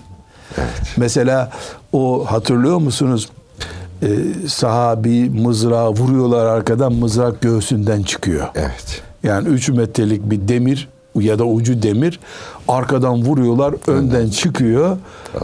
Mesela 0.97 1.51
o 1.93 2.25
hatırlıyor 2.25 2.77
musunuz? 2.77 3.29
e, 4.03 4.07
sahabi 4.47 5.29
mızrağı 5.29 5.89
vuruyorlar 5.89 6.45
arkadan 6.45 6.93
mızrak 6.93 7.41
göğsünden 7.41 8.03
çıkıyor. 8.03 8.47
Evet. 8.55 9.01
Yani 9.23 9.47
3 9.47 9.69
metrelik 9.69 10.29
bir 10.31 10.47
demir 10.47 10.89
ya 11.15 11.39
da 11.39 11.43
ucu 11.45 11.83
demir 11.83 12.19
arkadan 12.67 13.25
vuruyorlar 13.25 13.75
önden 13.87 14.29
çıkıyor. 14.29 14.97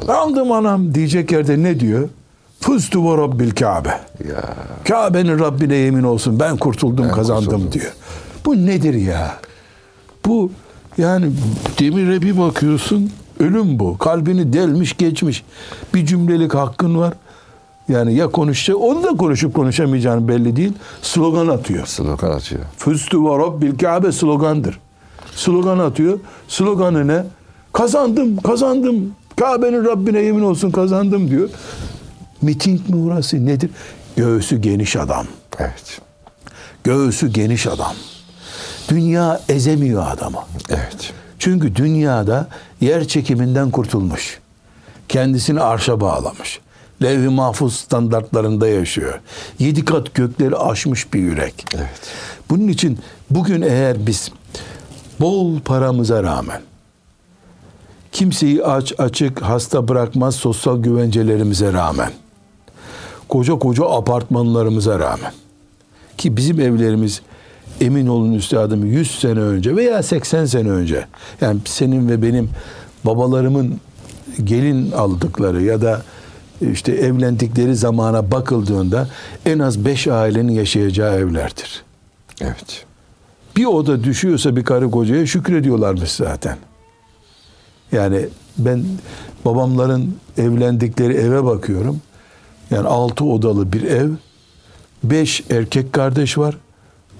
Aldım 0.07 0.51
anam 0.51 0.96
diyecek 0.96 1.31
yerde 1.31 1.63
ne 1.63 1.79
diyor? 1.79 2.10
Fıstu 2.60 3.03
ve 3.12 3.17
Rabbil 3.17 3.51
Kabe. 3.51 4.00
Kabe'nin 4.88 5.39
Rabbine 5.39 5.75
yemin 5.75 6.03
olsun 6.03 6.39
ben 6.39 6.57
kurtuldum 6.57 7.05
Ben 7.05 7.15
kazandım 7.15 7.46
kurtuldum. 7.46 7.72
diyor. 7.72 7.91
Bu 8.46 8.65
nedir 8.65 8.94
ya? 8.94 9.39
Bu 10.25 10.51
yani 10.98 11.32
demire 11.79 12.22
bir 12.22 12.38
bakıyorsun 12.38 13.12
ölüm 13.39 13.79
bu. 13.79 13.98
Kalbini 13.98 14.53
delmiş 14.53 14.98
geçmiş. 14.98 15.44
Bir 15.94 16.06
cümlelik 16.06 16.53
hakkın 16.56 16.98
var. 16.98 17.13
Yani 17.89 18.13
ya 18.13 18.27
konuşacak 18.32 18.82
onu 18.82 19.03
da 19.03 19.08
konuşup 19.10 19.53
konuşamayacağını 19.53 20.27
belli 20.27 20.56
değil. 20.56 20.74
Slogan 21.01 21.48
atıyor. 21.48 21.86
slogan 21.86 22.32
atıyor. 22.32 22.62
Füstü 22.77 23.24
ve 23.24 23.29
Rabbil 23.29 23.77
Kabe 23.77 24.12
slogandır. 24.12 24.79
Slogan 25.36 25.79
atıyor. 25.79 26.20
Sloganı 26.48 27.08
ne? 27.08 27.24
Kazandım, 27.74 28.38
kazandım. 28.38 29.15
Kabe'nin 29.36 29.86
Rabbine 29.86 30.20
yemin 30.20 30.41
olsun 30.41 30.72
kazandım 30.72 31.29
diyor. 31.29 31.50
Miting 32.41 32.89
mi 32.89 32.96
burası 32.96 33.46
nedir? 33.46 33.70
Göğsü 34.15 34.58
geniş 34.58 34.96
adam. 34.96 35.25
Evet. 35.60 36.01
Göğsü 36.84 37.27
geniş 37.27 37.67
adam. 37.67 37.94
Dünya 38.89 39.41
ezemiyor 39.50 40.12
adamı. 40.12 40.39
Evet. 40.70 41.13
Çünkü 41.39 41.75
dünyada 41.75 42.48
yer 42.82 43.08
çekiminden 43.08 43.72
kurtulmuş. 43.72 44.39
Kendisini 45.10 45.62
arşa 45.62 46.01
bağlamış. 46.01 46.60
Levh-i 47.01 47.29
mahfuz 47.29 47.75
standartlarında 47.75 48.67
yaşıyor. 48.67 49.20
Yedi 49.60 49.86
kat 49.86 50.13
gökleri 50.13 50.56
aşmış 50.56 51.13
bir 51.13 51.20
yürek. 51.20 51.65
Evet. 51.75 52.01
Bunun 52.50 52.67
için 52.67 53.00
bugün 53.29 53.62
eğer 53.62 54.08
biz 54.08 54.32
bol 55.20 55.60
paramıza 55.60 56.24
rağmen 56.24 56.62
kimseyi 58.12 58.63
aç 58.63 58.94
açık 58.98 59.41
hasta 59.41 59.88
bırakmaz 59.88 60.36
sosyal 60.36 60.77
güvencelerimize 60.77 61.74
rağmen 61.74 62.12
koca 63.29 63.60
koca 63.60 63.86
apartmanlarımıza 63.89 65.00
rağmen 65.00 65.34
ki 66.17 66.38
bizim 66.38 66.60
evlerimiz 66.60 67.22
emin 67.81 68.07
olun 68.07 68.34
üstadım 68.34 68.86
100 68.86 69.19
sene 69.19 69.39
önce 69.39 69.75
veya 69.75 70.03
80 70.03 70.46
sene 70.46 70.69
önce 70.69 71.05
yani 71.41 71.60
senin 71.65 72.10
ve 72.10 72.22
benim 72.22 72.50
babalarımın 73.03 73.79
gelin 74.43 74.91
aldıkları 74.91 75.63
ya 75.63 75.81
da 75.81 76.01
işte 76.72 76.91
evlendikleri 76.91 77.75
zamana 77.75 78.31
bakıldığında 78.31 79.07
en 79.46 79.60
az 79.60 79.86
5 79.86 80.07
ailenin 80.07 80.53
yaşayacağı 80.53 81.15
evlerdir. 81.15 81.84
Evet. 82.41 82.86
Bir 83.57 83.65
oda 83.65 84.03
düşüyorsa 84.03 84.55
bir 84.55 84.63
karı 84.63 84.91
kocaya 84.91 85.25
şükrediyorlarmış 85.25 86.12
zaten. 86.12 86.57
Yani 87.91 88.25
ben 88.57 88.84
babamların 89.46 90.15
evlendikleri 90.38 91.13
eve 91.13 91.43
bakıyorum. 91.43 92.01
Yani 92.72 92.88
altı 92.88 93.25
odalı 93.25 93.74
bir 93.74 93.84
ev. 93.84 94.10
Beş 95.03 95.43
erkek 95.50 95.93
kardeş 95.93 96.38
var. 96.38 96.57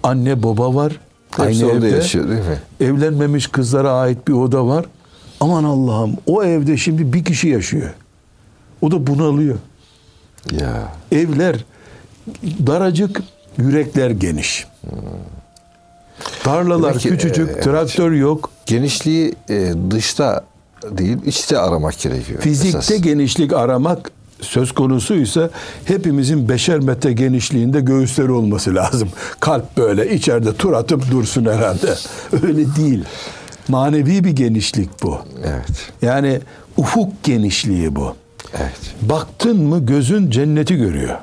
Anne 0.04 0.44
baba 0.44 0.76
var. 0.76 1.00
Hepsi 1.38 1.66
Aynı 1.66 1.78
evde. 1.78 1.88
yaşıyor 1.88 2.30
değil 2.30 2.40
mi? 2.40 2.60
Evlenmemiş 2.88 3.48
kızlara 3.48 3.92
ait 3.92 4.28
bir 4.28 4.34
oda 4.34 4.68
var. 4.68 4.86
Aman 5.40 5.64
Allah'ım 5.64 6.14
o 6.26 6.44
evde 6.44 6.78
şimdi 6.78 7.14
bir 7.14 7.26
kişi 7.26 7.48
yaşıyor. 7.48 7.90
O 8.82 8.92
da 8.92 9.08
bunalıyor. 9.08 9.58
Ya. 10.52 10.92
Evler 11.12 11.66
daracık, 12.68 13.22
yürekler 13.58 14.10
geniş. 14.10 14.68
Tarlalar 16.44 16.90
Demek 16.90 17.02
ki, 17.02 17.10
küçücük, 17.10 17.50
e, 17.50 17.52
evet. 17.52 17.64
traktör 17.64 18.12
yok. 18.12 18.50
Genişliği 18.66 19.36
e, 19.50 19.74
dışta 19.92 20.44
değil, 20.90 21.18
içte 21.26 21.58
aramak 21.60 22.00
gerekiyor. 22.00 22.42
Fizikte 22.42 22.78
esas. 22.78 23.02
genişlik 23.02 23.54
aramak 23.54 24.12
söz 24.42 24.72
konusuysa 24.72 25.50
hepimizin 25.86 26.50
beşer 26.50 26.80
metre 26.80 27.14
genişliğinde 27.14 27.82
göğüsleri 27.82 28.32
olması 28.32 28.76
lazım. 28.76 29.10
Kalp 29.40 29.78
böyle 29.78 30.16
içeride 30.16 30.54
tur 30.54 30.74
atıp 30.74 31.12
dursun 31.12 31.46
herhalde. 31.46 31.96
Öyle 32.44 32.76
değil. 32.76 33.04
Manevi 33.68 34.24
bir 34.24 34.32
genişlik 34.32 35.04
bu. 35.04 35.20
Evet. 35.46 35.92
Yani 36.02 36.40
ufuk 36.78 37.24
genişliği 37.24 37.96
bu. 37.96 38.16
Evet. 38.54 38.96
Baktın 39.02 39.64
mı 39.64 39.86
gözün 39.86 40.32
cenneti 40.32 40.76
görüyor. 40.76 41.18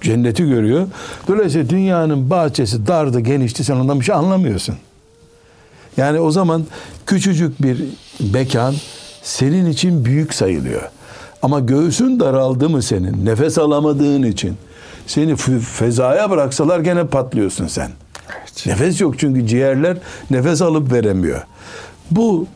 Cenneti 0.00 0.48
görüyor. 0.48 0.86
Dolayısıyla 1.28 1.70
dünyanın 1.70 2.30
bahçesi 2.30 2.86
dardı, 2.86 3.20
genişti 3.20 3.64
sen 3.64 3.76
ondan 3.76 4.00
bir 4.00 4.04
şey 4.04 4.14
anlamıyorsun. 4.14 4.74
Yani 5.96 6.20
o 6.20 6.30
zaman 6.30 6.66
küçücük 7.06 7.62
bir 7.62 7.84
mekan 8.32 8.74
senin 9.22 9.66
için 9.70 10.04
büyük 10.04 10.34
sayılıyor. 10.34 10.82
Ama 11.42 11.60
göğsün 11.60 12.20
daraldı 12.20 12.68
mı 12.68 12.82
senin, 12.82 13.26
nefes 13.26 13.58
alamadığın 13.58 14.22
için 14.22 14.56
seni 15.06 15.36
fezaya 15.60 16.30
bıraksalar 16.30 16.80
gene 16.80 17.06
patlıyorsun 17.06 17.66
sen. 17.66 17.90
Evet. 18.30 18.66
Nefes 18.66 19.00
yok 19.00 19.18
çünkü 19.18 19.46
ciğerler 19.46 19.96
nefes 20.30 20.62
alıp 20.62 20.92
veremiyor. 20.92 21.42
Bu 22.10 22.46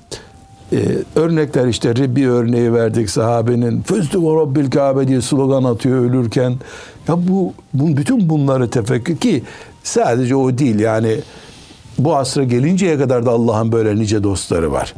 e, 0.73 0.79
örnekler 1.17 1.67
işte 1.67 2.17
bir 2.17 2.27
örneği 2.27 2.73
verdik 2.73 3.11
sahabenin 3.11 3.83
Füzdü 3.83 4.23
ve 4.23 4.37
Rabbil 4.41 4.71
Kabe 4.71 5.09
diye 5.09 5.23
slogan 5.23 5.65
atıyor 5.65 5.99
ölürken. 5.99 6.57
Ya 7.09 7.29
bu, 7.29 7.55
bu 7.75 7.97
bütün 7.97 8.29
bunları 8.29 8.71
tefekkür 8.71 9.17
ki 9.17 9.43
sadece 9.83 10.37
o 10.37 10.59
değil 10.59 10.81
yani 10.81 11.17
bu 11.99 12.17
asra 12.17 12.45
gelinceye 12.45 12.99
kadar 12.99 13.27
da 13.27 13.31
Allah'ın 13.31 13.73
böyle 13.73 13.97
nice 13.97 14.23
dostları 14.23 14.73
var. 14.73 14.95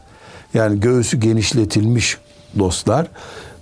Yani 0.54 0.80
göğsü 0.80 1.20
genişletilmiş 1.20 2.18
dostlar. 2.58 3.06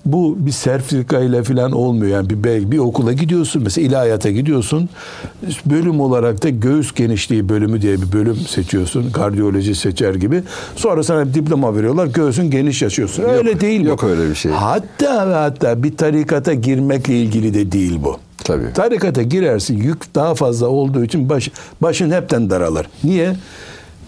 Bu 0.07 0.37
bir 0.39 0.51
sertifika 0.51 1.21
ile 1.21 1.43
falan 1.43 1.73
olmuyor. 1.73 2.13
Yani 2.17 2.31
bir, 2.31 2.71
bir 2.71 2.79
okula 2.79 3.13
gidiyorsun 3.13 3.63
mesela 3.63 3.87
ilahiyata 3.87 4.31
gidiyorsun. 4.31 4.89
Bölüm 5.67 6.01
olarak 6.01 6.43
da 6.43 6.49
göğüs 6.49 6.95
genişliği 6.95 7.49
bölümü 7.49 7.83
diye 7.83 8.03
bir 8.03 8.13
bölüm 8.13 8.37
seçiyorsun. 8.37 9.11
Kardiyoloji 9.11 9.75
seçer 9.75 10.15
gibi. 10.15 10.43
Sonra 10.77 11.03
sana 11.03 11.29
bir 11.29 11.35
diploma 11.35 11.77
veriyorlar. 11.77 12.07
Göğsün 12.07 12.51
geniş 12.51 12.83
yaşıyorsun. 12.83 13.23
Öyle 13.23 13.61
değil 13.61 13.81
bu. 13.85 13.89
yok 13.89 14.05
öyle 14.05 14.31
bir 14.31 14.35
şey. 14.35 14.53
Hatta 14.53 15.31
ve 15.31 15.35
hatta 15.35 15.83
bir 15.83 15.97
tarikata 15.97 16.55
girmekle 16.55 17.19
ilgili 17.21 17.55
de 17.55 17.73
değil 17.73 17.99
bu. 18.05 18.17
Tabii. 18.45 18.73
Tarikata 18.75 19.23
girersin 19.23 19.77
yük 19.77 20.15
daha 20.15 20.35
fazla 20.35 20.67
olduğu 20.67 21.05
için 21.05 21.29
baş, 21.29 21.51
başın 21.83 22.11
hepten 22.11 22.51
daralır. 22.51 22.87
Niye? 23.05 23.37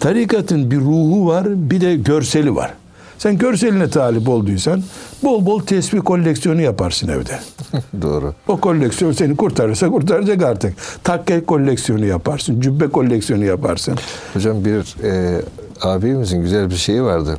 Tarikatın 0.01 0.71
bir 0.71 0.77
ruhu 0.77 1.27
var 1.27 1.47
bir 1.49 1.81
de 1.81 1.97
görseli 1.97 2.55
var. 2.55 2.75
Sen 3.19 3.39
görseline 3.39 3.91
talip 3.91 4.29
olduysan 4.29 4.83
bol 5.23 5.47
bol 5.47 5.61
tesbih 5.61 6.01
koleksiyonu 6.05 6.61
yaparsın 6.63 7.09
evde. 7.09 7.39
Doğru. 8.03 8.35
O 8.49 8.57
koleksiyon 8.61 9.13
seni 9.13 9.37
kurtarırsa 9.37 9.89
kurtaracak 9.89 10.43
artık. 10.43 10.75
Takke 11.05 11.45
koleksiyonu 11.45 12.07
yaparsın, 12.07 12.61
cübbe 12.61 12.87
koleksiyonu 12.89 13.45
yaparsın. 13.45 13.95
Hocam 14.35 14.65
bir 14.65 15.05
e, 15.05 15.41
abimizin 15.83 16.43
güzel 16.43 16.71
bir 16.71 16.77
şeyi 16.77 17.03
vardı. 17.03 17.39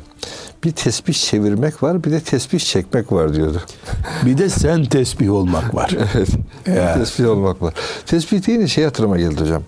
Bir 0.64 0.72
tesbih 0.72 1.14
çevirmek 1.14 1.82
var, 1.82 2.04
bir 2.04 2.10
de 2.10 2.20
tesbih 2.20 2.58
çekmek 2.58 3.12
var 3.12 3.34
diyordu. 3.34 3.62
Bir 4.26 4.38
de 4.38 4.48
sen 4.48 4.84
tesbih 4.84 5.32
olmak 5.32 5.74
var. 5.74 5.90
evet. 6.14 6.28
Ya. 6.78 6.94
Tesbih 6.94 7.28
olmak 7.28 7.62
var. 7.62 7.74
Tesbih 8.06 8.46
deyince 8.46 8.68
şey 8.68 8.84
hatırıma 8.84 9.16
geldi 9.18 9.40
hocam. 9.40 9.62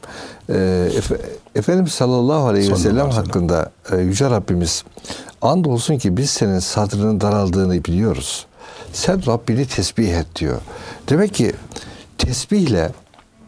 Ee, 0.48 0.88
Efe- 0.98 1.20
Efendimiz 1.54 1.92
sallallahu 1.92 2.46
aleyhi 2.48 2.70
ve 2.72 2.76
Sallallahu 2.76 2.82
sellem 2.82 3.06
aleyhi 3.06 3.08
ve 3.08 3.12
sellem. 3.12 3.26
hakkında 3.26 3.70
e, 3.92 4.00
Yüce 4.00 4.30
Rabbimiz 4.30 4.84
and 5.42 5.64
olsun 5.64 5.98
ki 5.98 6.16
biz 6.16 6.30
senin 6.30 6.58
sadrının 6.58 7.20
daraldığını 7.20 7.84
biliyoruz. 7.84 8.46
Sen 8.92 9.26
Rabbini 9.26 9.66
tesbih 9.66 10.08
et 10.08 10.26
diyor. 10.36 10.60
Demek 11.08 11.34
ki 11.34 11.52
tesbihle 12.18 12.90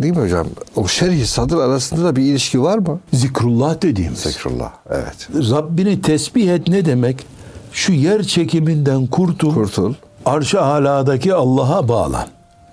değil 0.02 0.16
mi 0.16 0.22
hocam? 0.22 0.46
O 0.76 0.88
şerhi 0.88 1.26
sadır 1.26 1.56
arasında 1.56 2.04
da 2.04 2.16
bir 2.16 2.22
ilişki 2.22 2.62
var 2.62 2.78
mı? 2.78 3.00
Zikrullah 3.12 3.82
dediğimiz. 3.82 4.18
Zekrullah. 4.18 4.72
Evet. 4.90 5.28
Rabbini 5.50 6.02
tesbih 6.02 6.52
et 6.52 6.68
ne 6.68 6.84
demek? 6.84 7.26
Şu 7.72 7.92
yer 7.92 8.22
çekiminden 8.22 9.06
kurtul. 9.06 9.54
Kurtul. 9.54 9.94
Arş-ı 10.26 10.62
aladaki 10.62 11.34
Allah'a 11.34 11.88
bağlan. 11.88 12.26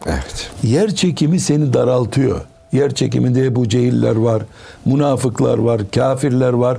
Evet. 0.06 0.52
Yer 0.64 0.96
çekimi 0.96 1.40
seni 1.40 1.74
daraltıyor. 1.74 2.42
Yer 2.72 2.96
çekiminde 2.96 3.46
Ebu 3.46 3.70
Cehiller 3.70 4.16
var, 4.16 4.44
münafıklar 4.86 5.58
var, 5.58 5.82
kafirler 5.92 6.54
var. 6.54 6.78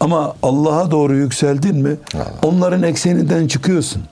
Ama 0.00 0.34
Allah'a 0.42 0.90
doğru 0.90 1.16
yükseldin 1.16 1.76
mi 1.76 1.96
onların 2.42 2.82
ekseninden 2.82 3.46
çıkıyorsun. 3.46 4.02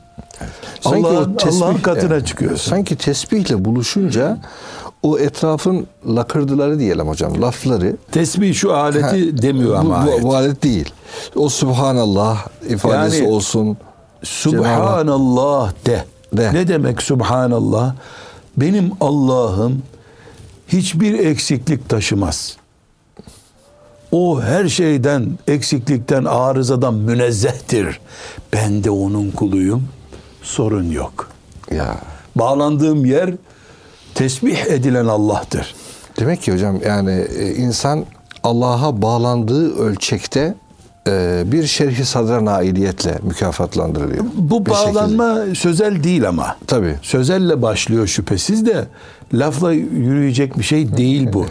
Allah'ın, 0.85 1.37
Allah'ın 1.47 1.79
katına 1.79 2.15
Evet. 2.15 2.27
çıkıyorsun. 2.27 2.71
Sanki 2.71 2.97
tesbihle 2.97 3.65
buluşunca 3.65 4.39
o 5.03 5.19
etrafın 5.19 5.87
lakırdıları 6.07 6.79
diyelim 6.79 7.09
hocam, 7.09 7.43
lafları 7.43 7.97
Tesbih 8.13 8.55
şu 8.55 8.75
aleti 8.75 9.43
demiyor 9.43 9.75
ama 9.75 10.07
bu, 10.07 10.13
bu, 10.13 10.23
bu 10.23 10.35
alet 10.35 10.63
değil. 10.63 10.93
O 11.37 11.49
Subhanallah 11.49 12.47
ifadesi 12.69 13.17
Yani- 13.17 13.29
olsun. 13.29 13.77
Subhanallah 14.23 15.73
de. 15.87 16.05
De. 16.33 16.55
Ne 16.55 16.69
demek 16.69 17.03
Subhanallah? 17.03 17.95
Benim 18.57 18.91
Allah'ım 19.01 19.83
hiçbir 20.69 21.19
eksiklik 21.19 21.89
taşımaz. 21.89 22.57
O 24.13 24.43
her 24.43 24.69
şeyden, 24.69 25.27
eksiklikten, 25.49 26.25
arızadan 26.25 26.95
münezzehtir. 26.95 28.01
Ben 28.53 28.85
de 28.85 28.91
onun 28.91 29.31
kuluyum. 29.31 29.89
Sorun 30.43 30.91
yok. 30.91 31.29
Ya 31.75 31.97
Bağlandığım 32.37 33.05
yer 33.05 33.31
tesbih 34.15 34.57
edilen 34.67 35.07
Allah'tır. 35.07 35.75
demek 36.21 36.43
ki 36.43 36.53
hocam 36.53 36.81
yani 36.87 37.27
e, 37.39 37.55
insan 37.55 38.05
Allah'a 38.45 39.03
bağlandığı 39.03 39.77
ölçekte 39.79 40.55
e, 41.09 41.43
bir 41.47 41.67
şerhi 41.67 42.05
sadra 42.05 42.45
nailiyetle 42.45 43.19
mükafatlandırılıyor. 43.23 44.25
Bu 44.35 44.67
Bir 44.67 44.71
bağlanma 44.71 45.39
sözel 45.55 46.05
değil 46.05 46.29
ama. 46.29 46.43
şekilde. 46.47 46.67
Tabii. 46.67 46.95
Sözelle 47.03 47.63
başlıyor 47.63 48.07
şüphesiz 48.07 48.67
de 48.67 48.85
lafla 49.35 49.73
yürüyecek 49.73 50.59
bir 50.59 50.65
şey 50.65 50.97
değil 50.97 51.29
bu. 51.33 51.47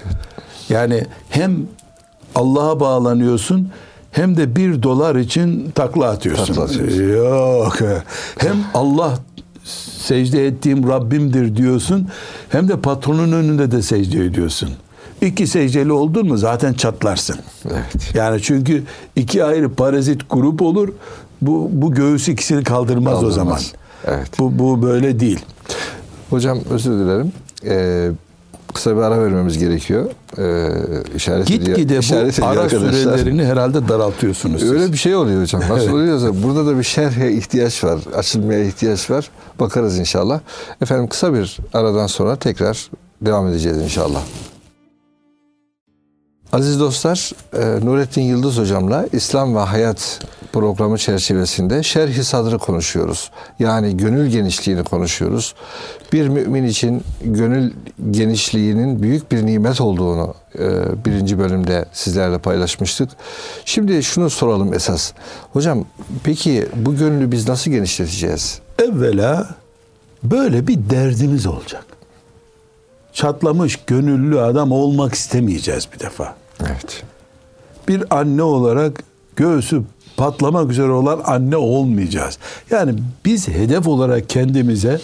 Yani 0.69 1.04
hem 1.30 1.58
Allah'a 2.36 2.80
bağlanıyorsun 2.80 3.70
hem 4.12 4.38
de 4.38 4.56
bir 4.56 4.84
dolar 4.84 5.15
için 5.15 5.72
takla 5.76 6.10
atıyorsun. 6.10 6.46
Takla 6.46 6.63
atıyorsun. 6.63 7.04
Yok. 7.04 7.78
Hem 8.38 8.56
Allah 8.74 9.17
secde 10.00 10.48
ettiğim 10.48 10.88
Rabbimdir 10.89 11.56
diyorsun 11.56 12.08
hem 12.50 12.67
de 12.67 12.78
patronun 12.80 13.32
önünde 13.32 13.72
de 13.72 13.82
secde 13.82 14.26
ediyorsun. 14.26 14.70
İki 15.22 15.48
secdeli 15.48 15.91
oldun 15.91 16.28
mu 16.28 16.38
zaten 16.38 16.74
çatlarsın. 16.74 17.36
Evet. 17.65 18.12
Yani 18.15 18.41
çünkü 18.41 18.84
iki 19.15 19.44
ayrı 19.44 19.74
parazit 19.74 20.22
grup 20.30 20.62
olur. 20.62 20.89
Bu 21.41 21.70
bu 21.72 21.94
göğüs 21.94 22.28
ikisini 22.28 22.63
kaldırmaz, 22.63 23.13
o 23.13 23.15
Kaldırmaz. 23.15 23.36
zaman. 23.36 23.60
Evet. 24.06 24.39
Bu 24.39 24.60
bu 24.60 24.82
böyle 24.82 25.20
değil. 25.20 25.39
Hocam 26.30 26.60
özür 26.70 26.91
dilerim. 26.91 27.32
Ee, 27.65 28.10
kısa 28.73 28.97
bir 28.97 29.01
ara 29.01 29.23
vermemiz 29.23 29.57
gerekiyor. 29.57 30.05
Ee, 30.38 30.67
işaret 31.15 31.51
ediyor. 31.51 31.77
Gitgide 31.77 31.99
işaret 31.99 32.41
bu 32.41 32.45
ara 32.45 32.60
arkadaşlar. 32.60 32.93
sürelerini 32.93 33.45
herhalde 33.45 33.88
daraltıyorsunuz. 33.88 34.62
siz. 34.62 34.71
Öyle 34.71 34.91
bir 34.91 34.97
şey 34.97 35.15
oluyor 35.15 35.41
hocam. 35.41 35.62
Nasıl 35.62 35.75
Evet. 35.84 35.93
oluyorsa 35.93 36.43
burada 36.43 36.65
da 36.65 36.77
bir 36.77 36.84
şerhe 36.84 37.31
ihtiyaç 37.31 37.84
var. 37.84 37.99
Açılmaya 38.15 38.63
ihtiyaç 38.63 39.10
var. 39.12 39.29
Bakarız 39.60 39.99
inşallah. 39.99 40.39
Efendim 40.81 41.07
kısa 41.07 41.34
bir 41.34 41.57
aradan 41.73 42.07
sonra 42.07 42.36
tekrar 42.36 42.89
devam 43.21 43.47
edeceğiz 43.47 43.77
inşallah. 43.77 44.21
Aziz 46.53 46.79
dostlar, 46.79 47.31
e, 47.53 47.85
Nurettin 47.85 48.21
Yıldız 48.21 48.57
hocamla 48.57 49.07
İslam 49.13 49.55
ve 49.55 49.59
Hayat 49.59 50.19
programı 50.53 50.97
çerçevesinde 50.97 51.83
şerhi 51.83 52.23
sadrı 52.23 52.57
konuşuyoruz. 52.57 53.31
Yani 53.59 53.97
gönül 53.97 54.27
genişliğini 54.27 54.83
konuşuyoruz. 54.83 55.55
Bir 56.13 56.27
mümin 56.27 56.63
için 56.63 57.03
gönül 57.23 57.71
genişliğinin 58.11 59.03
büyük 59.03 59.31
bir 59.31 59.45
nimet 59.45 59.81
olduğunu 59.81 60.33
e, 60.59 60.65
birinci 61.05 61.39
bölümde 61.39 61.85
sizlerle 61.93 62.37
paylaşmıştık. 62.37 63.09
Şimdi 63.65 64.03
şunu 64.03 64.29
soralım 64.29 64.73
esas. 64.73 65.13
Hocam 65.53 65.85
peki 66.23 66.67
bu 66.75 66.95
gönlü 66.95 67.31
biz 67.31 67.49
nasıl 67.49 67.71
genişleteceğiz? 67.71 68.59
Evvela 68.79 69.49
böyle 70.23 70.67
bir 70.67 70.89
derdimiz 70.89 71.45
olacak. 71.45 71.85
Çatlamış 73.13 73.79
gönüllü 73.87 74.41
adam 74.41 74.71
olmak 74.71 75.13
istemeyeceğiz 75.13 75.87
bir 75.93 75.99
defa. 75.99 76.40
Evet. 76.67 77.04
Bir 77.88 78.19
anne 78.19 78.43
olarak 78.43 79.04
göğsü 79.36 79.82
patlamak 80.17 80.71
üzere 80.71 80.91
olan 80.91 81.21
anne 81.26 81.58
olmayacağız. 81.58 82.38
Yani 82.69 82.93
biz 83.26 83.47
hedef 83.47 83.88
olarak 83.88 84.30
kendimize 84.30 85.00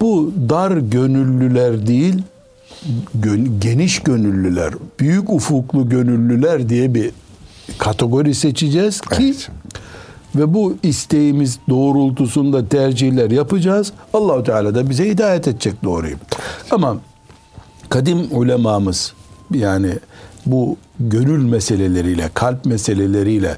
bu 0.00 0.32
dar 0.48 0.70
gönüllüler 0.70 1.86
değil, 1.86 2.22
geniş 3.58 3.98
gönüllüler, 3.98 4.74
büyük 5.00 5.30
ufuklu 5.30 5.88
gönüllüler 5.88 6.68
diye 6.68 6.94
bir 6.94 7.10
kategori 7.78 8.34
seçeceğiz 8.34 9.00
ki 9.00 9.16
Evet. 9.20 9.48
ve 10.36 10.54
bu 10.54 10.76
isteğimiz 10.82 11.58
doğrultusunda 11.68 12.68
tercihler 12.68 13.30
yapacağız. 13.30 13.92
Allahu 14.14 14.44
Teala 14.44 14.74
da 14.74 14.90
bize 14.90 15.08
hidayet 15.08 15.48
edecek 15.48 15.84
doğruyu. 15.84 16.16
Ama 16.70 16.96
kadim 17.88 18.28
ulemamız 18.30 19.12
yani 19.54 19.92
bu 20.46 20.76
gönül 21.00 21.44
meseleleriyle, 21.44 22.30
kalp 22.34 22.64
meseleleriyle 22.64 23.56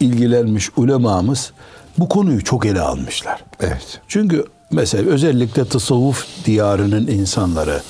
ilgilenmiş 0.00 0.70
ulemamız 0.76 1.52
bu 1.98 2.08
konuyu 2.08 2.44
çok 2.44 2.66
ele 2.66 2.80
almışlar. 2.80 3.44
Evet. 3.60 4.00
Çünkü 4.08 4.44
mesela 4.70 5.10
özellikle 5.10 5.64
tasavvuf 5.64 6.26
diyarının 6.44 7.06
insanları 7.06 7.80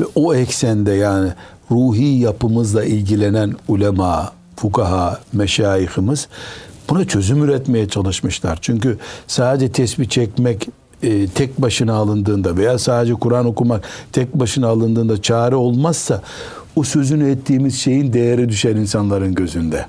ve 0.00 0.04
o 0.14 0.34
eksende 0.34 0.92
yani 0.92 1.32
ruhi 1.70 2.18
yapımızla 2.18 2.84
ilgilenen 2.84 3.54
ulema, 3.68 4.32
fukaha, 4.56 5.20
meşayihimiz 5.32 6.28
buna 6.90 7.04
çözüm 7.04 7.44
üretmeye 7.44 7.88
çalışmışlar. 7.88 8.58
Çünkü 8.62 8.98
sadece 9.26 9.72
tesbih 9.72 10.08
çekmek 10.08 10.68
e, 11.02 11.28
tek 11.28 11.62
başına 11.62 11.94
alındığında 11.94 12.56
veya 12.56 12.78
sadece 12.78 13.14
Kur'an 13.14 13.46
okumak 13.46 13.84
tek 14.12 14.34
başına 14.34 14.68
alındığında 14.68 15.22
çare 15.22 15.54
olmazsa 15.56 16.22
o 16.76 16.82
sözünü 16.82 17.30
ettiğimiz 17.30 17.78
şeyin 17.80 18.12
değeri 18.12 18.48
düşer 18.48 18.74
insanların 18.74 19.34
gözünde. 19.34 19.86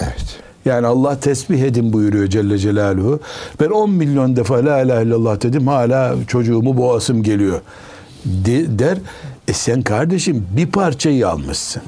Evet. 0.00 0.38
Yani 0.64 0.86
Allah 0.86 1.20
tesbih 1.20 1.58
edin 1.62 1.92
buyuruyor 1.92 2.26
Celle 2.26 2.58
Celaluhu. 2.58 3.20
Ben 3.60 3.68
10 3.70 3.90
milyon 3.90 4.36
defa 4.36 4.54
la 4.54 4.80
ilahe 4.82 5.04
illallah 5.04 5.42
dedim 5.42 5.66
hala 5.66 6.14
çocuğumu 6.26 6.76
boğasım 6.76 7.22
geliyor 7.22 7.60
de- 8.24 8.78
der. 8.78 8.98
E 9.48 9.52
sen 9.52 9.82
kardeşim 9.82 10.46
bir 10.56 10.66
parçayı 10.66 11.28
almışsın. 11.28 11.82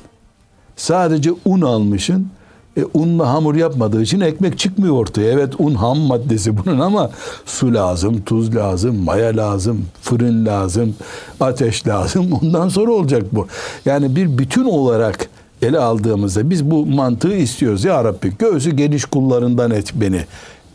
Sadece 0.77 1.31
un 1.45 1.61
almışsın. 1.61 2.29
E, 2.77 2.85
unla 2.95 3.33
hamur 3.33 3.55
yapmadığı 3.55 4.03
için 4.03 4.21
ekmek 4.21 4.59
çıkmıyor 4.59 4.95
ortaya. 4.95 5.31
Evet 5.33 5.53
un 5.59 5.75
ham 5.75 5.99
maddesi 5.99 6.65
bunun 6.65 6.81
ama 6.81 7.11
su 7.47 7.75
lazım, 7.75 8.23
tuz 8.23 8.57
lazım, 8.57 8.97
maya 8.97 9.37
lazım, 9.37 9.87
fırın 10.03 10.47
lazım, 10.47 10.95
ateş 11.41 11.87
lazım. 11.87 12.33
Ondan 12.43 12.69
sonra 12.69 12.93
olacak 12.93 13.23
bu. 13.33 13.47
Yani 13.85 14.17
bir 14.17 14.39
bütün 14.39 14.65
olarak 14.65 15.29
ele 15.63 15.79
aldığımızda 15.79 16.51
biz 16.51 16.71
bu 16.71 16.87
mantığı 16.87 17.35
istiyoruz. 17.35 17.85
Ya 17.85 18.05
Rabbi 18.05 18.33
göğsü 18.39 18.71
geniş 18.71 19.05
kullarından 19.05 19.71
et 19.71 19.93
beni 19.95 20.25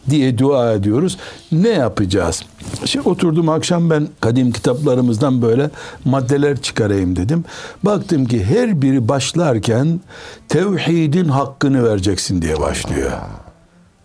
diye 0.09 0.37
dua 0.37 0.73
ediyoruz. 0.73 1.17
Ne 1.51 1.69
yapacağız? 1.69 2.43
Şimdi 2.85 3.09
oturdum 3.09 3.49
akşam 3.49 3.89
ben 3.89 4.07
kadim 4.21 4.51
kitaplarımızdan 4.51 5.41
böyle 5.41 5.69
maddeler 6.05 6.61
çıkarayım 6.61 7.15
dedim. 7.15 7.45
Baktım 7.83 8.25
ki 8.25 8.45
her 8.45 8.81
biri 8.81 9.07
başlarken 9.07 9.99
tevhidin 10.49 11.29
hakkını 11.29 11.83
vereceksin 11.83 12.41
diye 12.41 12.59
başlıyor. 12.59 13.11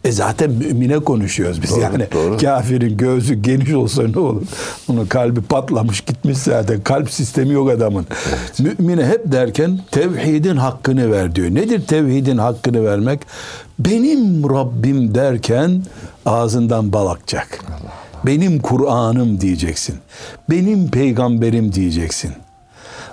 E 0.05 0.13
zaten 0.13 0.51
mümine 0.51 0.99
konuşuyoruz 0.99 1.63
biz 1.63 1.71
Doğru, 1.71 1.81
yani. 1.81 2.07
doğru. 2.15 2.37
Kafirin 2.39 2.97
gözü 2.97 3.35
geniş 3.35 3.73
olsa 3.73 4.03
ne 4.09 4.19
olur? 4.19 4.43
Onun 4.89 5.07
kalbi 5.07 5.43
patlamış 5.43 6.01
gitmiş 6.01 6.39
zaten. 6.39 6.81
Kalp 6.81 7.11
sistemi 7.11 7.53
yok 7.53 7.71
adamın. 7.71 8.07
Mümine 8.59 9.07
hep 9.07 9.33
derken 9.33 9.81
tevhidin 9.91 10.57
hakkını 10.57 11.13
ver 11.13 11.35
diyor. 11.35 11.51
Nedir 11.51 11.87
tevhidin 11.87 12.39
hakkını 12.39 12.85
vermek? 12.85 13.21
Benim 13.79 14.51
Rabbim 14.51 15.15
derken 15.15 15.83
ağzından 16.27 16.93
bal 16.93 17.07
akacak. 17.07 17.59
Benim 18.27 18.59
Kur'an'ım 18.59 19.41
diyeceksin. 19.41 19.97
Benim 20.51 20.91
peygamberim 20.91 21.73
diyeceksin. 21.73 22.33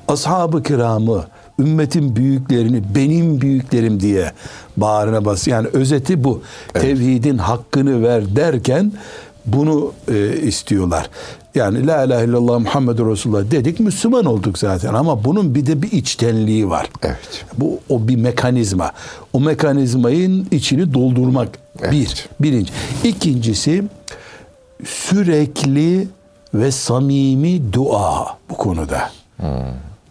Ashab-ı 0.08 0.64
kiramı, 0.64 1.24
ümmetin 1.62 2.16
büyüklerini 2.16 2.82
benim 2.96 3.42
büyüklerim 3.42 4.00
diye 4.00 4.32
bağrına 4.78 5.26
bas. 5.26 5.48
Yani 5.48 5.68
özeti 5.68 6.24
bu. 6.24 6.42
Tevhidin 6.74 7.38
hakkını 7.38 8.04
ver 8.04 8.36
derken 8.36 8.92
bunu 9.46 9.94
e, 10.08 10.38
istiyorlar. 10.42 11.10
Yani 11.56 11.88
la 11.88 12.04
ilahe 12.04 12.26
illallah 12.26 12.60
Muhammedur 12.60 13.12
Resulullah 13.12 13.52
dedik 13.52 13.80
Müslüman 13.80 14.26
olduk 14.26 14.58
zaten 14.58 14.94
ama 14.94 15.24
bunun 15.24 15.56
bir 15.56 15.66
de 15.66 15.82
bir 15.82 15.92
içtenliği 15.92 16.70
var. 16.70 16.90
Evet. 17.02 17.46
Bu 17.58 17.80
o 17.90 18.08
bir 18.08 18.16
mekanizma. 18.16 18.92
O 19.34 19.40
mekanizmayın 19.40 20.48
içini 20.52 20.94
doldurmak 20.94 21.50
Evet. 21.82 21.92
bir. 21.92 22.30
Birinci. 22.40 22.74
İkincisi 23.04 23.84
sürekli 24.86 26.08
ve 26.54 26.72
samimi 26.72 27.74
dua 27.74 28.38
bu 28.50 28.58
konuda. 28.58 29.12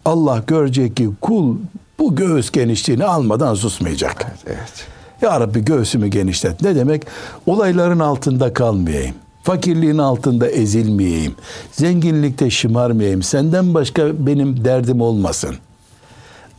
Allah 0.05 0.43
görecek 0.47 0.97
ki 0.97 1.09
kul 1.21 1.57
bu 1.99 2.15
göğüs 2.15 2.51
genişliğini 2.51 3.05
almadan 3.05 3.53
susmayacak. 3.53 4.25
Evet. 4.47 4.87
Ya 5.21 5.39
Rabbi 5.39 5.65
göğsümü 5.65 6.07
genişlet. 6.07 6.61
Ne 6.61 6.75
demek? 6.75 7.03
Olayların 7.45 7.99
altında 7.99 8.53
kalmayayım. 8.53 9.15
Fakirliğin 9.43 9.97
altında 9.97 10.49
ezilmeyeyim. 10.49 11.35
Zenginlikte 11.71 12.49
şımarmayayım. 12.49 13.23
Senden 13.23 13.73
başka 13.73 14.25
benim 14.27 14.65
derdim 14.65 15.01
olmasın. 15.01 15.55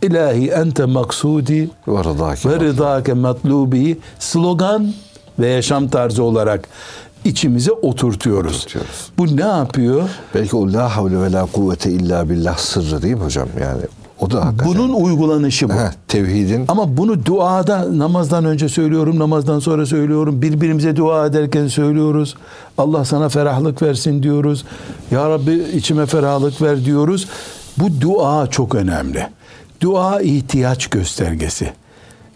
İlahi 0.03 0.49
ente 0.51 0.85
maksudi 0.85 1.71
ve 1.89 2.61
rıdake 2.61 3.13
matlubi 3.13 3.99
slogan 4.19 4.95
ve 5.39 5.49
yaşam 5.49 5.89
tarzı 5.89 6.23
olarak 6.23 6.69
içimize 7.25 7.73
oturtuyoruz. 7.73 8.57
Oturtuyoruz. 8.57 9.11
Bu 9.19 9.37
ne 9.37 9.41
yapıyor? 9.41 10.09
Belki 10.35 10.57
o 10.57 10.73
la 10.73 10.97
havle 10.97 11.23
ve 11.23 11.33
la 11.33 11.47
kuvvete 11.47 11.91
illa 11.91 12.31
billah 12.31 12.57
sırrı 12.57 13.03
değil 13.03 13.15
mi 13.15 13.25
hocam? 13.25 13.49
Yani 13.61 13.83
o 14.21 14.31
da 14.31 14.45
hakikaten. 14.47 14.75
Bunun 14.75 14.93
uygulanışı 14.95 15.69
bu. 15.69 15.73
Heh, 15.73 15.93
tevhidin 16.09 16.65
Ama 16.69 16.97
bunu 16.97 17.27
duada 17.27 17.99
namazdan 17.99 18.45
önce 18.45 18.69
söylüyorum, 18.69 19.19
namazdan 19.19 19.59
sonra 19.59 19.87
söylüyorum. 19.87 20.43
Birbirimize 20.43 20.97
dua 20.97 21.27
ederken 21.27 21.67
söylüyoruz. 21.67 22.35
Allah 22.79 23.05
sana 23.05 23.29
ferahlık 23.29 23.83
versin 23.83 24.23
diyoruz. 24.23 24.65
Ya 25.11 25.31
Rabbi 25.31 25.65
içime 25.75 26.07
ferahlık 26.07 26.63
ver 26.63 26.85
diyoruz. 26.85 27.29
Bu 27.79 28.01
dua 28.01 28.47
çok 28.47 28.75
önemli. 28.75 29.29
Dua 29.81 30.21
ihtiyaç 30.21 30.87
göstergesi. 30.87 31.73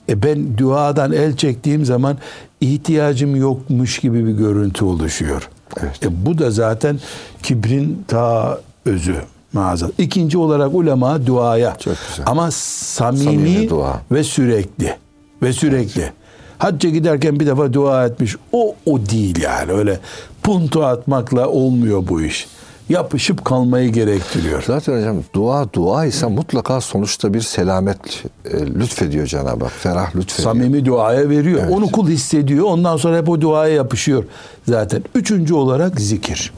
E 0.08 0.22
ben 0.22 0.58
duadan 0.58 1.12
el 1.12 1.36
çektiğim 1.36 1.84
zaman 1.84 2.16
ihtiyacım 2.60 3.36
yokmuş 3.36 3.98
gibi 3.98 4.26
bir 4.26 4.32
görüntü 4.32 4.84
oluşuyor. 4.84 5.48
Evet. 5.80 6.02
E 6.04 6.26
bu 6.26 6.38
da 6.38 6.50
zaten 6.50 6.98
kibrin 7.42 8.04
ta 8.08 8.58
özü 8.84 9.16
maazallah. 9.52 9.92
İkinci 9.98 10.38
olarak 10.38 10.74
ulema 10.74 11.26
duaya. 11.26 11.76
Çok 11.78 11.94
güzel. 12.10 12.26
Ama 12.28 12.50
samimi, 12.50 13.24
Samimi 13.24 13.68
dua. 13.70 14.00
ve 14.12 14.24
sürekli 14.24 14.96
ve 15.42 15.52
sürekli. 15.52 16.12
Hacca 16.58 16.90
giderken 16.90 17.40
bir 17.40 17.46
defa 17.46 17.72
dua 17.72 18.06
etmiş. 18.06 18.36
O 18.52 18.74
o 18.86 19.00
değil 19.00 19.42
yani 19.42 19.72
öyle 19.72 20.00
punto 20.42 20.82
atmakla 20.82 21.48
olmuyor 21.48 22.02
bu 22.08 22.22
iş. 22.22 22.46
Yapışıp 22.88 23.44
kalmayı 23.44 23.92
gerektiriyor. 23.92 24.62
Zaten 24.66 24.98
hocam 24.98 25.16
dua 25.34 25.72
dua 25.72 26.04
ise 26.04 26.26
mutlaka 26.26 26.80
sonuçta 26.80 27.34
bir 27.34 27.40
selamet 27.40 28.24
e, 28.44 28.66
lütfediyor 28.66 29.26
Cenab-ı 29.26 29.64
Hak. 29.64 29.72
Ferah 29.72 30.16
lütfediyor. 30.16 30.52
Samimi 30.54 30.84
duaya 30.84 31.30
veriyor. 31.30 31.60
Evet. 31.62 31.72
Onu 31.72 31.92
kul 31.92 32.08
hissediyor. 32.08 32.64
Ondan 32.64 32.96
sonra 32.96 33.16
hep 33.18 33.28
o 33.28 33.40
duaya 33.40 33.74
yapışıyor 33.74 34.24
zaten. 34.68 35.02
Üçüncü 35.14 35.54
olarak 35.54 36.00
zikir. 36.00 36.52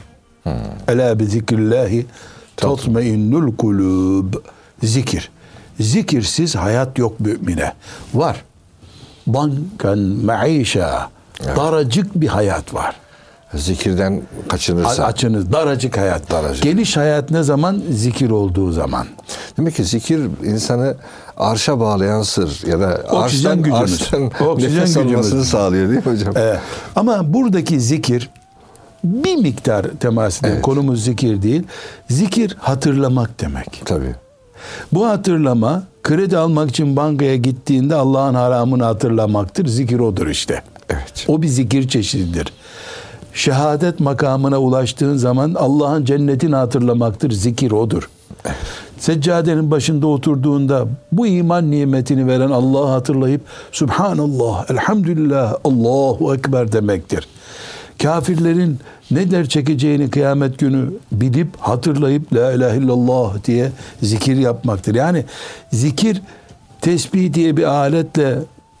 Ela 0.87 1.19
bi 1.19 1.25
zikrillahi 1.25 2.05
tatmainnul 2.57 3.55
kulub. 3.55 4.33
Zikir. 4.83 5.31
Zikirsiz 5.79 6.55
hayat 6.55 6.97
yok 6.97 7.19
mümine. 7.19 7.73
Var. 8.13 8.43
Bankan 9.27 9.99
maişa. 9.99 11.09
Daracık 11.55 12.15
bir 12.15 12.27
hayat 12.27 12.73
var. 12.73 12.95
Zikirden 13.53 14.21
kaçınırsa. 14.47 15.03
Açınız 15.05 15.51
daracık 15.53 15.97
hayat. 15.97 16.31
Daracık. 16.31 16.63
Geniş 16.63 16.97
hayat 16.97 17.31
ne 17.31 17.43
zaman? 17.43 17.81
Zikir 17.91 18.29
olduğu 18.29 18.71
zaman. 18.71 19.07
Demek 19.57 19.75
ki 19.75 19.83
zikir 19.83 20.21
insanı 20.43 20.95
arşa 21.37 21.79
bağlayan 21.79 22.21
sır 22.21 22.67
ya 22.67 22.79
da 22.79 23.01
Oksijen 23.11 23.49
arştan, 23.49 23.57
gücümüz. 23.63 23.81
arştan 24.01 24.31
Oksijen 24.47 24.75
nefes 24.75 24.93
gücümüz. 24.93 25.13
almasını 25.15 25.45
sağlıyor 25.45 25.89
değil 25.89 26.05
mi 26.07 26.11
hocam? 26.13 26.37
Ee, 26.37 26.55
ama 26.95 27.33
buradaki 27.33 27.79
zikir 27.79 28.29
bir 29.03 29.35
miktar 29.35 29.85
temas 29.99 30.39
ediyor. 30.39 30.53
Evet. 30.53 30.61
Konumuz 30.63 31.03
zikir 31.03 31.41
değil. 31.41 31.63
Zikir 32.09 32.57
hatırlamak 32.59 33.39
demek. 33.41 33.81
Tabii. 33.85 34.15
Bu 34.91 35.05
hatırlama 35.07 35.83
kredi 36.03 36.37
almak 36.37 36.69
için 36.69 36.95
bankaya 36.95 37.35
gittiğinde 37.35 37.95
Allah'ın 37.95 38.33
haramını 38.35 38.83
hatırlamaktır. 38.83 39.67
Zikir 39.67 39.99
odur 39.99 40.27
işte. 40.27 40.61
Evet. 40.89 41.25
O 41.27 41.41
bir 41.41 41.47
zikir 41.47 41.87
çeşididir. 41.87 42.53
Şehadet 43.33 43.99
makamına 43.99 44.59
ulaştığın 44.59 45.17
zaman 45.17 45.53
Allah'ın 45.53 46.05
cennetini 46.05 46.55
hatırlamaktır. 46.55 47.31
Zikir 47.31 47.71
odur. 47.71 48.09
Seccadenin 48.97 49.71
başında 49.71 50.07
oturduğunda 50.07 50.87
bu 51.11 51.27
iman 51.27 51.71
nimetini 51.71 52.27
veren 52.27 52.49
Allah'ı 52.49 52.87
hatırlayıp 52.87 53.41
Subhanallah, 53.71 54.71
Elhamdülillah, 54.71 55.55
Allahu 55.63 56.35
Ekber 56.35 56.71
demektir. 56.71 57.27
Kafirlerin 58.01 58.79
ne 59.11 59.31
der 59.31 59.49
çekeceğini 59.49 60.09
kıyamet 60.09 60.59
günü 60.59 60.85
bilip 61.11 61.47
hatırlayıp 61.59 62.33
La 62.33 62.51
ilahe 62.53 62.77
illallah 62.77 63.43
diye 63.45 63.71
zikir 64.01 64.35
yapmaktır. 64.35 64.95
Yani 64.95 65.25
zikir 65.71 66.21
tesbih 66.81 67.33
diye 67.33 67.57
bir 67.57 67.63
aletle 67.63 68.35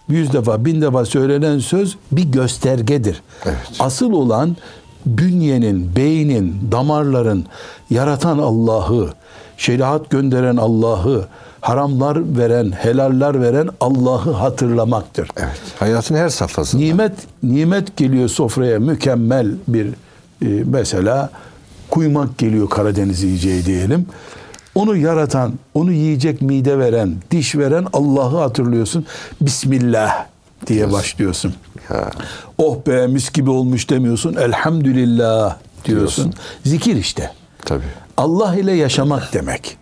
yüz 0.09 0.33
defa 0.33 0.65
bin 0.65 0.81
defa 0.81 1.05
söylenen 1.05 1.59
söz 1.59 1.97
bir 2.11 2.23
göstergedir. 2.23 3.21
Evet. 3.45 3.57
Asıl 3.79 4.11
olan 4.11 4.57
bünyenin, 5.05 5.95
beynin, 5.95 6.55
damarların 6.71 7.45
yaratan 7.89 8.37
Allah'ı, 8.37 9.09
şeriat 9.57 10.09
gönderen 10.09 10.57
Allah'ı, 10.57 11.25
haramlar 11.61 12.37
veren, 12.37 12.71
helaller 12.71 13.41
veren 13.41 13.69
Allah'ı 13.81 14.31
hatırlamaktır. 14.31 15.29
Evet. 15.37 15.59
Hayatın 15.79 16.15
her 16.15 16.29
safhasında. 16.29 16.81
Nimet 16.81 17.13
nimet 17.43 17.97
geliyor 17.97 18.29
sofraya 18.29 18.79
mükemmel 18.79 19.51
bir 19.67 19.87
e, 19.87 20.47
mesela 20.65 21.29
kuymak 21.89 22.37
geliyor 22.37 22.69
Karadeniz 22.69 23.23
yiyeceği 23.23 23.65
diyelim. 23.65 24.05
Onu 24.75 24.95
yaratan, 24.95 25.53
onu 25.73 25.91
yiyecek 25.91 26.41
mide 26.41 26.79
veren, 26.79 27.15
diş 27.31 27.55
veren 27.55 27.87
Allah'ı 27.93 28.37
hatırlıyorsun. 28.37 29.05
Bismillah 29.41 30.25
diye 30.67 30.91
başlıyorsun. 30.91 31.53
Ya. 31.89 32.11
Oh 32.57 32.77
be 32.87 33.07
mis 33.07 33.31
gibi 33.31 33.49
olmuş 33.49 33.89
demiyorsun. 33.89 34.35
Elhamdülillah 34.35 35.57
diyorsun. 35.85 36.23
Diyorsun. 36.23 36.33
Zikir 36.65 36.95
işte. 36.95 37.31
Tabii. 37.65 37.83
Allah 38.17 38.55
ile 38.55 38.71
yaşamak 38.71 39.33
demek. 39.33 39.77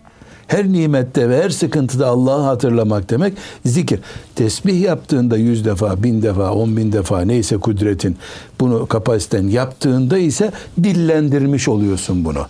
Her 0.47 0.67
nimette 0.67 1.29
ve 1.29 1.43
her 1.43 1.49
sıkıntıda 1.49 2.07
Allah'ı 2.07 2.41
hatırlamak 2.41 3.09
demek 3.09 3.33
zikir. 3.65 3.99
Tesbih 4.35 4.81
yaptığında 4.81 5.37
yüz 5.37 5.65
defa, 5.65 6.03
bin 6.03 6.21
defa, 6.21 6.51
on 6.51 6.77
bin 6.77 6.91
defa 6.91 7.21
neyse 7.21 7.57
kudretin 7.57 8.17
bunu 8.59 8.87
kapasiten 8.87 9.47
yaptığında 9.47 10.17
ise 10.17 10.51
dillendirmiş 10.83 11.67
oluyorsun 11.67 12.25
bunu. 12.25 12.45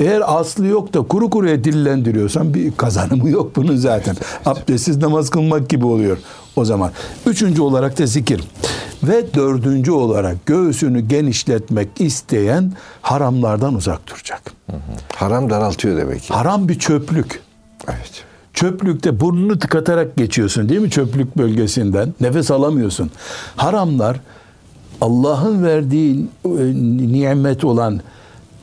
Eğer 0.00 0.22
aslı 0.38 0.66
yok 0.66 0.94
da 0.94 1.02
kuru 1.02 1.30
kuruya 1.30 1.64
dillendiriyorsan 1.64 2.54
bir 2.54 2.72
kazanımı 2.72 3.30
yok 3.30 3.56
bunun 3.56 3.76
zaten. 3.76 4.16
Abdestsiz 4.46 4.96
namaz 4.96 5.30
kılmak 5.30 5.68
gibi 5.68 5.86
oluyor 5.86 6.18
o 6.56 6.64
zaman. 6.64 6.90
Üçüncü 7.26 7.62
olarak 7.62 7.98
da 7.98 8.06
zikir. 8.06 8.40
Ve 9.02 9.34
dördüncü 9.34 9.92
olarak 9.92 10.46
göğsünü 10.46 11.00
genişletmek 11.00 11.88
isteyen 11.98 12.72
haramlardan 13.02 13.74
uzak 13.74 14.06
duracak. 14.06 14.42
Haram 15.14 15.50
daraltıyor 15.50 15.96
demek 15.96 16.22
ki. 16.22 16.34
Haram 16.34 16.68
bir 16.68 16.78
çöplük. 16.78 17.40
Evet. 17.88 18.24
Çöplükte 18.54 19.20
burnunu 19.20 19.58
tıkatarak 19.58 20.16
geçiyorsun 20.16 20.68
değil 20.68 20.80
mi 20.80 20.90
çöplük 20.90 21.38
bölgesinden? 21.38 22.14
Nefes 22.20 22.50
alamıyorsun. 22.50 23.10
Haramlar 23.56 24.20
Allah'ın 25.00 25.64
verdiği 25.64 26.26
e, 26.44 26.50
nimet 27.12 27.64
olan 27.64 28.00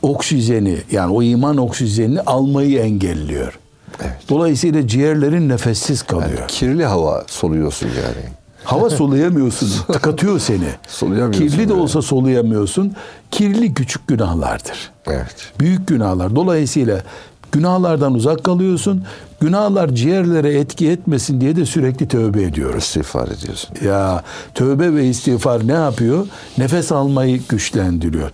oksijeni 0.02 0.78
yani 0.90 1.12
o 1.12 1.22
iman 1.22 1.56
oksijenini 1.56 2.20
almayı 2.20 2.78
engelliyor. 2.78 3.58
Evet. 4.00 4.16
Dolayısıyla 4.28 4.86
ciğerlerin 4.88 5.48
nefessiz 5.48 6.02
kalıyor. 6.02 6.38
Yani 6.38 6.46
kirli 6.46 6.84
hava 6.84 7.24
soluyorsun 7.26 7.86
yani. 7.86 8.26
Hava 8.64 8.90
soluyamıyorsun. 8.90 9.70
tıkatıyor 9.92 10.38
seni. 10.38 10.68
Soluyamıyorsun 10.88 11.48
Kirli 11.48 11.64
de 11.64 11.68
böyle. 11.70 11.80
olsa 11.80 12.02
soluyamıyorsun. 12.02 12.92
Kirli 13.30 13.74
küçük 13.74 14.08
günahlardır. 14.08 14.90
Evet. 15.06 15.52
Büyük 15.60 15.86
günahlar. 15.86 16.36
Dolayısıyla 16.36 17.02
günahlardan 17.52 18.14
uzak 18.14 18.44
kalıyorsun. 18.44 19.04
Günahlar 19.40 19.88
ciğerlere 19.88 20.58
etki 20.58 20.90
etmesin 20.90 21.40
diye 21.40 21.56
de 21.56 21.66
sürekli 21.66 22.08
tövbe 22.08 22.42
ediyoruz. 22.42 22.84
İstiğfar 22.84 23.28
ediyorsun. 23.28 23.70
Ya 23.84 24.22
tövbe 24.54 24.94
ve 24.94 25.06
istiğfar 25.06 25.68
ne 25.68 25.72
yapıyor? 25.72 26.26
Nefes 26.58 26.92
almayı 26.92 27.42
güçlendiriyor. 27.48 28.30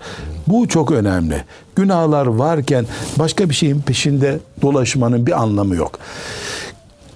Bu 0.46 0.68
çok 0.68 0.90
önemli. 0.90 1.44
Günahlar 1.76 2.26
varken 2.26 2.86
başka 3.18 3.48
bir 3.48 3.54
şeyin 3.54 3.80
peşinde 3.80 4.38
dolaşmanın 4.62 5.26
bir 5.26 5.42
anlamı 5.42 5.76
yok. 5.76 5.98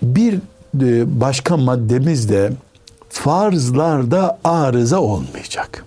Bir 0.02 0.34
e, 0.82 1.20
başka 1.20 1.56
maddemiz 1.56 2.28
de 2.28 2.52
farzlarda 3.08 4.38
arıza 4.44 5.00
olmayacak. 5.00 5.84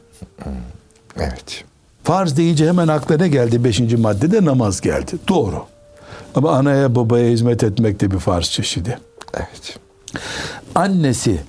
Evet. 1.18 1.64
Farz 2.04 2.38
deyince 2.38 2.68
hemen 2.68 2.88
akla 2.88 3.18
ne 3.18 3.28
geldi? 3.28 3.64
Beşinci 3.64 3.98
maddede 3.98 4.46
namaz 4.46 4.82
geldi. 4.82 5.12
Doğru. 5.28 5.66
Ama 6.36 6.52
anaya 6.52 6.96
babaya 6.96 7.30
hizmet 7.30 7.64
etmek 7.64 8.00
de 8.02 8.12
bir 8.12 8.20
farz 8.20 8.46
çeşidi. 8.46 9.00
Evet. 9.34 9.80
Annesi 10.76 11.42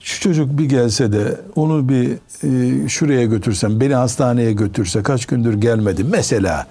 şu 0.00 0.20
çocuk 0.20 0.58
bir 0.58 0.64
gelse 0.64 1.12
de 1.12 1.40
onu 1.56 1.88
bir 1.88 2.18
e, 2.44 2.88
şuraya 2.88 3.24
götürsem, 3.24 3.80
beni 3.80 3.94
hastaneye 3.94 4.52
götürse 4.52 5.02
kaç 5.02 5.26
gündür 5.26 5.54
gelmedi. 5.54 6.04
Mesela 6.04 6.66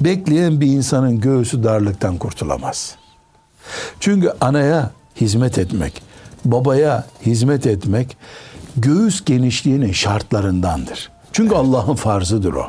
bekleyen 0.00 0.60
bir 0.60 0.66
insanın 0.66 1.20
göğsü 1.20 1.64
darlıktan 1.64 2.18
kurtulamaz. 2.18 2.96
Çünkü 4.00 4.32
anaya 4.40 4.90
hizmet 5.20 5.58
etmek, 5.58 6.02
babaya 6.44 7.06
hizmet 7.26 7.66
etmek 7.66 8.16
göğüs 8.76 9.24
genişliğinin 9.24 9.92
şartlarındandır. 9.92 11.10
Çünkü 11.32 11.54
Allah'ın 11.54 11.94
farzıdır 11.94 12.52
o. 12.52 12.66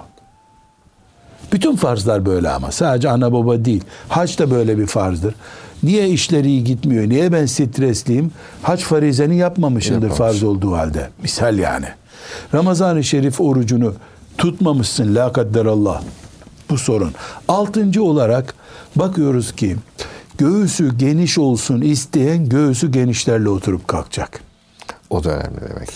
Bütün 1.53 1.75
farzlar 1.75 2.25
böyle 2.25 2.49
ama 2.49 2.71
sadece 2.71 3.09
ana 3.09 3.33
baba 3.33 3.65
değil. 3.65 3.83
Hac 4.09 4.39
da 4.39 4.51
böyle 4.51 4.77
bir 4.77 4.85
farzdır. 4.87 5.35
Niye 5.83 6.09
işleri 6.09 6.47
iyi 6.47 6.63
gitmiyor? 6.63 7.09
Niye 7.09 7.31
ben 7.31 7.45
stresliyim? 7.45 8.31
Hac 8.61 8.81
farizeni 8.81 9.37
yapmamışımdır 9.37 10.07
Yapmamış. 10.09 10.17
farz 10.17 10.43
olduğu 10.43 10.73
halde. 10.73 11.09
Misal 11.23 11.59
yani. 11.59 11.85
Ramazan-ı 12.53 13.03
Şerif 13.03 13.41
orucunu 13.41 13.93
Tutmamışsın 14.37 15.15
la 15.15 15.33
kadderallah. 15.33 16.01
Bu 16.69 16.77
sorun. 16.77 17.11
Altıncı 17.47 18.03
olarak 18.03 18.53
bakıyoruz 18.95 19.55
ki 19.55 19.75
göğsü 20.37 20.97
geniş 20.97 21.37
olsun 21.37 21.81
isteyen 21.81 22.49
göğsü 22.49 22.91
genişlerle 22.91 23.49
oturup 23.49 23.87
kalkacak. 23.87 24.41
O 25.09 25.23
da 25.23 25.29
önemli 25.29 25.61
demek. 25.69 25.89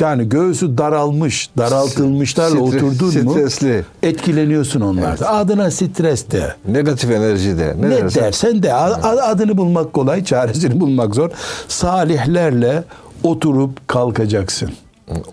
Yani 0.00 0.28
göğsü 0.28 0.78
daralmış, 0.78 1.50
daraltılmışlarla 1.58 2.56
Stre- 2.56 2.60
oturdun 2.76 3.24
mu 3.24 3.30
stresli. 3.32 3.84
etkileniyorsun 4.02 4.80
onlardan. 4.80 5.34
Adına 5.34 5.70
stres 5.70 6.30
de. 6.30 6.54
Negatif 6.68 7.10
enerji 7.10 7.58
de. 7.58 7.74
Ne, 7.80 7.90
Ne 7.90 7.96
dersen- 8.00 8.22
dersen 8.24 8.62
de 8.62 8.74
A- 8.74 9.26
adını 9.28 9.58
bulmak 9.58 9.92
kolay, 9.92 10.24
çaresini 10.24 10.80
bulmak 10.80 11.14
zor. 11.14 11.30
Salihlerle 11.68 12.84
oturup 13.22 13.88
kalkacaksın. 13.88 14.70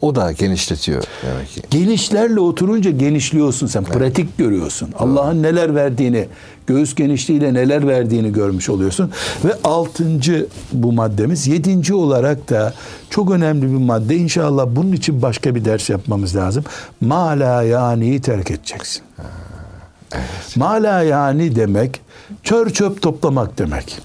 O 0.01 0.15
da 0.15 0.31
genişletiyor 0.31 1.03
demek 1.25 1.49
ki. 1.49 1.61
Genişlerle 1.71 2.39
oturunca 2.39 2.91
genişliyorsun 2.91 3.67
sen. 3.67 3.83
Pratik 3.83 4.37
görüyorsun. 4.37 4.89
Allah'ın 4.99 5.43
neler 5.43 5.75
verdiğini, 5.75 6.27
göğüs 6.67 6.95
genişliğiyle 6.95 7.53
neler 7.53 7.87
verdiğini 7.87 8.33
görmüş 8.33 8.69
oluyorsun. 8.69 9.11
Ve 9.45 9.53
altıncı 9.63 10.47
bu 10.73 10.91
maddemiz. 10.91 11.47
Yedinci 11.47 11.93
olarak 11.93 12.49
da 12.49 12.73
çok 13.09 13.31
önemli 13.31 13.61
bir 13.61 13.85
madde. 13.85 14.15
İnşallah 14.15 14.65
bunun 14.69 14.91
için 14.91 15.21
başka 15.21 15.55
bir 15.55 15.65
ders 15.65 15.89
yapmamız 15.89 16.35
lazım. 16.35 16.63
Mala 17.01 17.63
yani'yi 17.63 18.21
terk 18.21 18.51
edeceksin. 18.51 19.03
Mala 20.55 21.01
yani 21.01 21.55
demek 21.55 22.01
çör 22.43 22.69
çöp 22.69 23.01
toplamak 23.01 23.57
demek. 23.57 23.99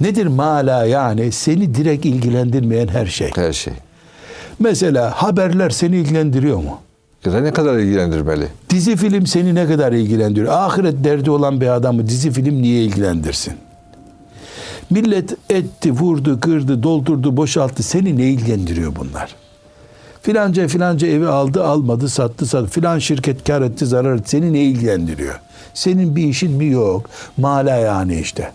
Nedir 0.00 0.26
mala 0.26 0.84
yani? 0.84 1.32
Seni 1.32 1.74
direkt 1.74 2.04
ilgilendirmeyen 2.06 2.88
her 2.88 3.06
şey. 3.06 3.30
Her 3.34 3.52
şey. 3.52 3.72
Mesela 4.58 5.10
haberler 5.22 5.70
seni 5.70 5.96
ilgilendiriyor 5.96 6.56
mu? 6.56 6.78
Ya 7.24 7.40
ne 7.40 7.52
kadar 7.52 7.76
ilgilendirmeli? 7.78 8.48
Dizi 8.70 8.96
film 8.96 9.26
seni 9.26 9.54
ne 9.54 9.66
kadar 9.66 9.92
ilgilendiriyor? 9.92 10.52
Ahiret 10.52 11.04
derdi 11.04 11.30
olan 11.30 11.60
bir 11.60 11.68
adamı 11.68 12.06
dizi 12.08 12.30
film 12.30 12.62
niye 12.62 12.84
ilgilendirsin? 12.84 13.54
Millet 14.90 15.36
etti, 15.50 15.92
vurdu, 15.92 16.40
kırdı, 16.40 16.82
doldurdu, 16.82 17.36
boşalttı. 17.36 17.82
Seni 17.82 18.16
ne 18.18 18.26
ilgilendiriyor 18.26 18.96
bunlar? 18.96 19.34
Filanca 20.22 20.68
filanca 20.68 21.06
evi 21.06 21.26
aldı, 21.28 21.64
almadı, 21.64 22.08
sattı, 22.08 22.46
sattı. 22.46 22.66
Filan 22.66 22.98
şirket 22.98 23.44
kar 23.44 23.62
etti, 23.62 23.86
zarar 23.86 24.14
etti. 24.14 24.30
Seni 24.30 24.52
ne 24.52 24.60
ilgilendiriyor? 24.60 25.40
Senin 25.74 26.16
bir 26.16 26.24
işin 26.24 26.52
mi 26.52 26.66
yok? 26.66 27.10
Mala 27.36 27.76
yani 27.76 28.20
işte. 28.20 28.50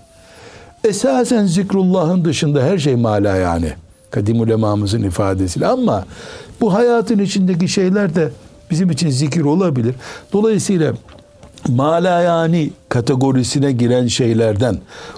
Esasen 0.83 1.45
zikrullahın 1.45 2.25
dışında 2.25 2.63
her 2.63 2.77
şey 2.77 2.95
mala 2.95 3.35
yani. 3.35 3.73
Kadim 4.11 4.41
ulemamızın 4.41 5.03
ifadesiyle 5.03 5.67
ama 5.67 6.05
bu 6.61 6.73
hayatın 6.73 7.19
içindeki 7.19 7.67
şeyler 7.67 8.15
de 8.15 8.31
bizim 8.71 8.91
için 8.91 9.09
zikir 9.09 9.41
olabilir. 9.41 9.95
Dolayısıyla 10.33 10.93
mala 11.67 12.21
yani 12.21 12.71
kategorisine 12.89 13.71
giren 13.71 14.07
şeylerden 14.07 14.77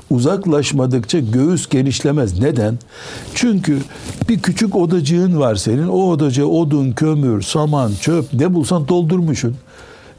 uzaklaşmadıkça 0.10 1.20
göğüs 1.20 1.70
genişlemez. 1.70 2.40
Neden? 2.40 2.80
Çünkü 3.36 3.78
bir 4.30 4.40
küçük 4.40 4.76
odacığın 4.76 5.40
var 5.40 5.56
senin. 5.56 5.88
O 5.88 6.10
odacığa 6.10 6.46
odun, 6.46 6.92
kömür, 6.92 7.42
saman, 7.42 7.92
çöp 8.02 8.34
ne 8.34 8.54
bulsan 8.54 8.88
doldurmuşsun. 8.88 9.56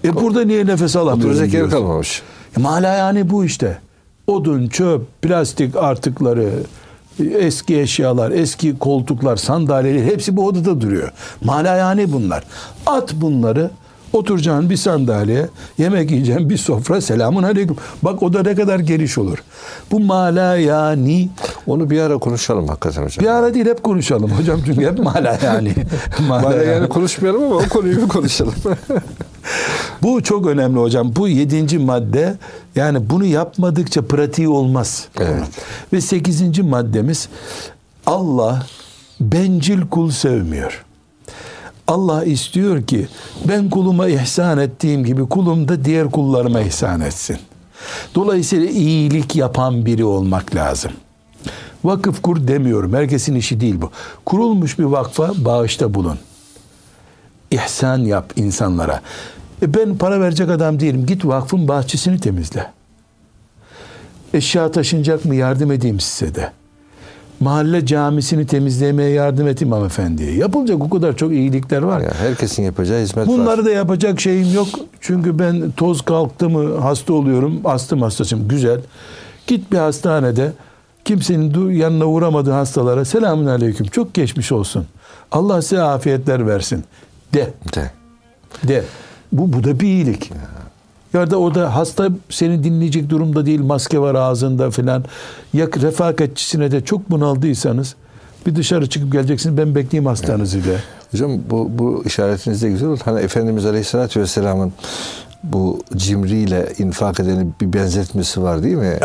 E 0.05 0.15
burada 0.15 0.45
niye 0.45 0.67
nefes 0.67 0.97
alamıyorsun? 0.97 1.37
Oturacak 1.37 1.55
yer 1.55 1.71
kalmamış. 1.71 2.23
E, 2.57 2.61
Mala 2.61 2.95
yani 2.95 3.31
bu 3.31 3.45
işte. 3.45 3.79
Odun, 4.27 4.69
çöp, 4.69 5.23
plastik 5.23 5.77
artıkları, 5.77 6.51
eski 7.39 7.81
eşyalar, 7.81 8.31
eski 8.31 8.79
koltuklar, 8.79 9.37
sandalyeler 9.37 10.05
hepsi 10.05 10.37
bu 10.37 10.47
odada 10.47 10.81
duruyor. 10.81 11.13
Mala 11.45 11.77
yani 11.77 12.13
bunlar. 12.13 12.45
At 12.87 13.15
bunları 13.15 13.71
oturacağın 14.13 14.71
bir 14.71 14.77
sandalye, 14.77 15.49
yemek 15.79 16.11
yiyeceğin 16.11 16.51
bir 16.51 16.57
sofra, 16.57 17.01
selamun 17.01 17.43
aleyküm. 17.43 17.77
Bak 18.03 18.23
o 18.23 18.33
da 18.33 18.43
ne 18.43 18.55
kadar 18.55 18.79
geniş 18.79 19.19
olur. 19.19 19.39
Bu 19.91 20.01
mala 20.01 20.57
yani 20.57 21.29
Onu 21.67 21.91
bir 21.91 22.01
ara 22.01 22.19
konuşalım 22.19 22.69
hakikaten 22.69 23.03
hocam. 23.05 23.25
bir 23.25 23.31
ara 23.31 23.55
değil 23.55 23.67
hep 23.67 23.83
konuşalım 23.83 24.31
hocam 24.31 24.61
çünkü 24.67 24.87
hep 24.87 24.99
mala 24.99 25.39
yani. 25.45 25.73
Mala 26.29 26.43
Bana 26.43 26.55
yani. 26.55 26.67
yani 26.69 26.89
konuşmayalım 26.89 27.43
ama 27.45 27.55
o 27.55 27.69
konuyu 27.69 27.97
bir 28.03 28.09
konuşalım. 28.09 28.55
Bu 30.03 30.23
çok 30.23 30.47
önemli 30.47 30.79
hocam. 30.79 31.17
Bu 31.17 31.29
yedinci 31.29 31.79
madde 31.79 32.37
yani 32.77 33.11
bunu 33.11 33.25
yapmadıkça 33.25 34.07
pratiği 34.07 34.49
olmaz. 34.49 35.09
Evet. 35.21 35.49
Ve 35.93 36.01
sekizinci 36.01 36.63
maddemiz 36.63 37.29
Allah 38.07 38.67
bencil 39.21 39.81
kul 39.81 40.11
sevmiyor. 40.11 40.85
Allah 41.89 42.25
istiyor 42.25 42.83
ki 42.83 43.09
ben 43.49 43.71
kuluma 43.71 44.09
ihsan 44.09 44.59
ettiğim 44.59 45.05
gibi 45.05 45.29
kulum 45.29 45.69
da 45.69 45.85
diğer 45.85 46.11
kullarıma 46.11 46.61
ihsan 46.61 47.01
etsin. 47.01 47.37
Dolayısıyla 48.15 48.67
iyilik 48.67 49.37
yapan 49.37 49.87
biri 49.87 50.05
olmak 50.05 50.55
lazım. 50.55 50.93
Vakıf 51.85 52.23
kur 52.23 52.49
demiyorum. 52.49 52.93
Herkesin 52.93 53.35
işi 53.35 53.61
değil 53.61 53.81
bu. 53.81 53.91
Kurulmuş 54.27 54.79
bir 54.79 54.85
vakfa 54.85 55.33
bağışta 55.37 55.95
bulun 55.95 56.19
ihsan 57.53 57.99
yap 57.99 58.33
insanlara. 58.37 59.01
E 59.63 59.75
ben 59.75 59.99
para 59.99 60.21
verecek 60.21 60.51
adam 60.51 60.81
değilim. 60.81 61.07
Git 61.07 61.25
vakfın 61.25 61.69
bahçesini 61.69 62.21
temizle. 62.21 62.71
Eşya 64.35 64.73
taşınacak 64.73 65.25
mı 65.25 65.35
yardım 65.35 65.73
edeyim 65.73 66.01
size 66.01 66.35
de. 66.35 66.53
Mahalle 67.41 67.87
camisini 67.87 68.47
temizlemeye 68.47 69.11
yardım 69.11 69.49
edeyim 69.49 69.73
hanımefendiye. 69.73 70.35
Yapılacak 70.35 70.83
o 70.83 70.91
kadar 70.91 71.17
çok 71.17 71.33
iyilikler 71.33 71.83
var. 71.83 72.01
ya 72.01 72.13
herkesin 72.19 72.63
yapacağı 72.63 73.01
hizmet 73.01 73.29
var. 73.29 73.35
Bunları 73.35 73.65
da 73.65 73.71
yapacak 73.71 74.21
şeyim 74.21 74.55
yok. 74.55 74.69
Çünkü 75.01 75.39
ben 75.39 75.71
toz 75.71 76.03
kalktı 76.03 76.51
mı 76.51 76.79
hasta 76.81 77.13
oluyorum. 77.13 77.61
Astım 77.65 78.03
hastasıyım. 78.03 78.49
Güzel. 78.49 78.81
Git 79.47 79.73
bir 79.73 79.79
hastanede 79.79 80.53
kimsenin 81.05 81.71
yanına 81.71 82.07
uğramadığı 82.07 82.51
hastalara 82.51 83.05
selamun 83.05 83.47
aleyküm 83.47 83.87
çok 83.87 84.15
geçmiş 84.15 84.53
olsun. 84.53 84.87
Allah 85.33 85.63
size 85.63 85.83
afiyetler 85.83 86.47
versin. 86.47 86.85
De. 87.35 87.51
De. 87.75 87.91
De. 88.69 88.83
Bu, 89.33 89.53
bu 89.53 89.65
da 89.65 89.81
bir 89.81 89.87
iyilik. 89.87 90.31
Ya 91.15 91.31
da 91.31 91.39
o 91.39 91.55
da 91.55 91.75
hasta 91.75 92.09
seni 92.31 92.65
dinleyecek 92.65 93.11
durumda 93.11 93.47
değil. 93.47 93.61
Maske 93.61 93.99
var 93.99 94.15
ağzında 94.15 94.71
filan. 94.71 95.05
Ya 95.53 95.67
refakatçisine 95.67 96.71
de 96.71 96.81
çok 96.85 97.11
bunaldıysanız 97.11 97.95
bir 98.47 98.57
dışarı 98.57 98.89
çıkıp 98.89 99.13
geleceksiniz. 99.13 99.57
Ben 99.57 99.75
bekleyeyim 99.75 100.07
hastanızı 100.07 100.65
de. 100.65 100.77
Hocam 101.11 101.31
bu, 101.51 101.71
bu 101.79 102.03
işaretiniz 102.07 102.63
de 102.63 102.71
güzel 102.71 102.89
oldu. 102.89 103.01
Hani 103.05 103.21
Efendimiz 103.21 103.67
Aleyhisselatü 103.67 104.21
Vesselam'ın 104.21 104.73
bu 105.43 105.81
cimriyle 105.97 106.73
infak 106.79 107.21
edeni 107.21 107.49
bir 107.61 107.73
benzetmesi 107.73 108.43
var 108.43 108.63
değil 108.63 108.77
mi? 108.77 108.99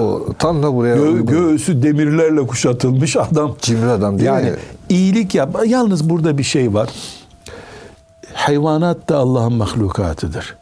O 0.00 0.26
tam 0.38 0.62
da 0.62 0.74
buraya 0.74 0.96
Gö- 0.96 1.08
uygun. 1.08 1.26
göğsü 1.26 1.82
demirlerle 1.82 2.46
kuşatılmış 2.46 3.16
adam. 3.16 3.56
Cimri 3.62 3.90
adam 3.90 4.14
değil 4.18 4.26
yani 4.26 4.50
mi? 4.50 4.56
iyilik 4.88 5.34
yap. 5.34 5.56
Yalnız 5.66 6.10
burada 6.10 6.38
bir 6.38 6.42
şey 6.42 6.74
var. 6.74 6.88
Hayvanat 8.36 9.08
da 9.08 9.16
Allah'ın 9.16 9.52
mahlukatıdır. 9.52 10.56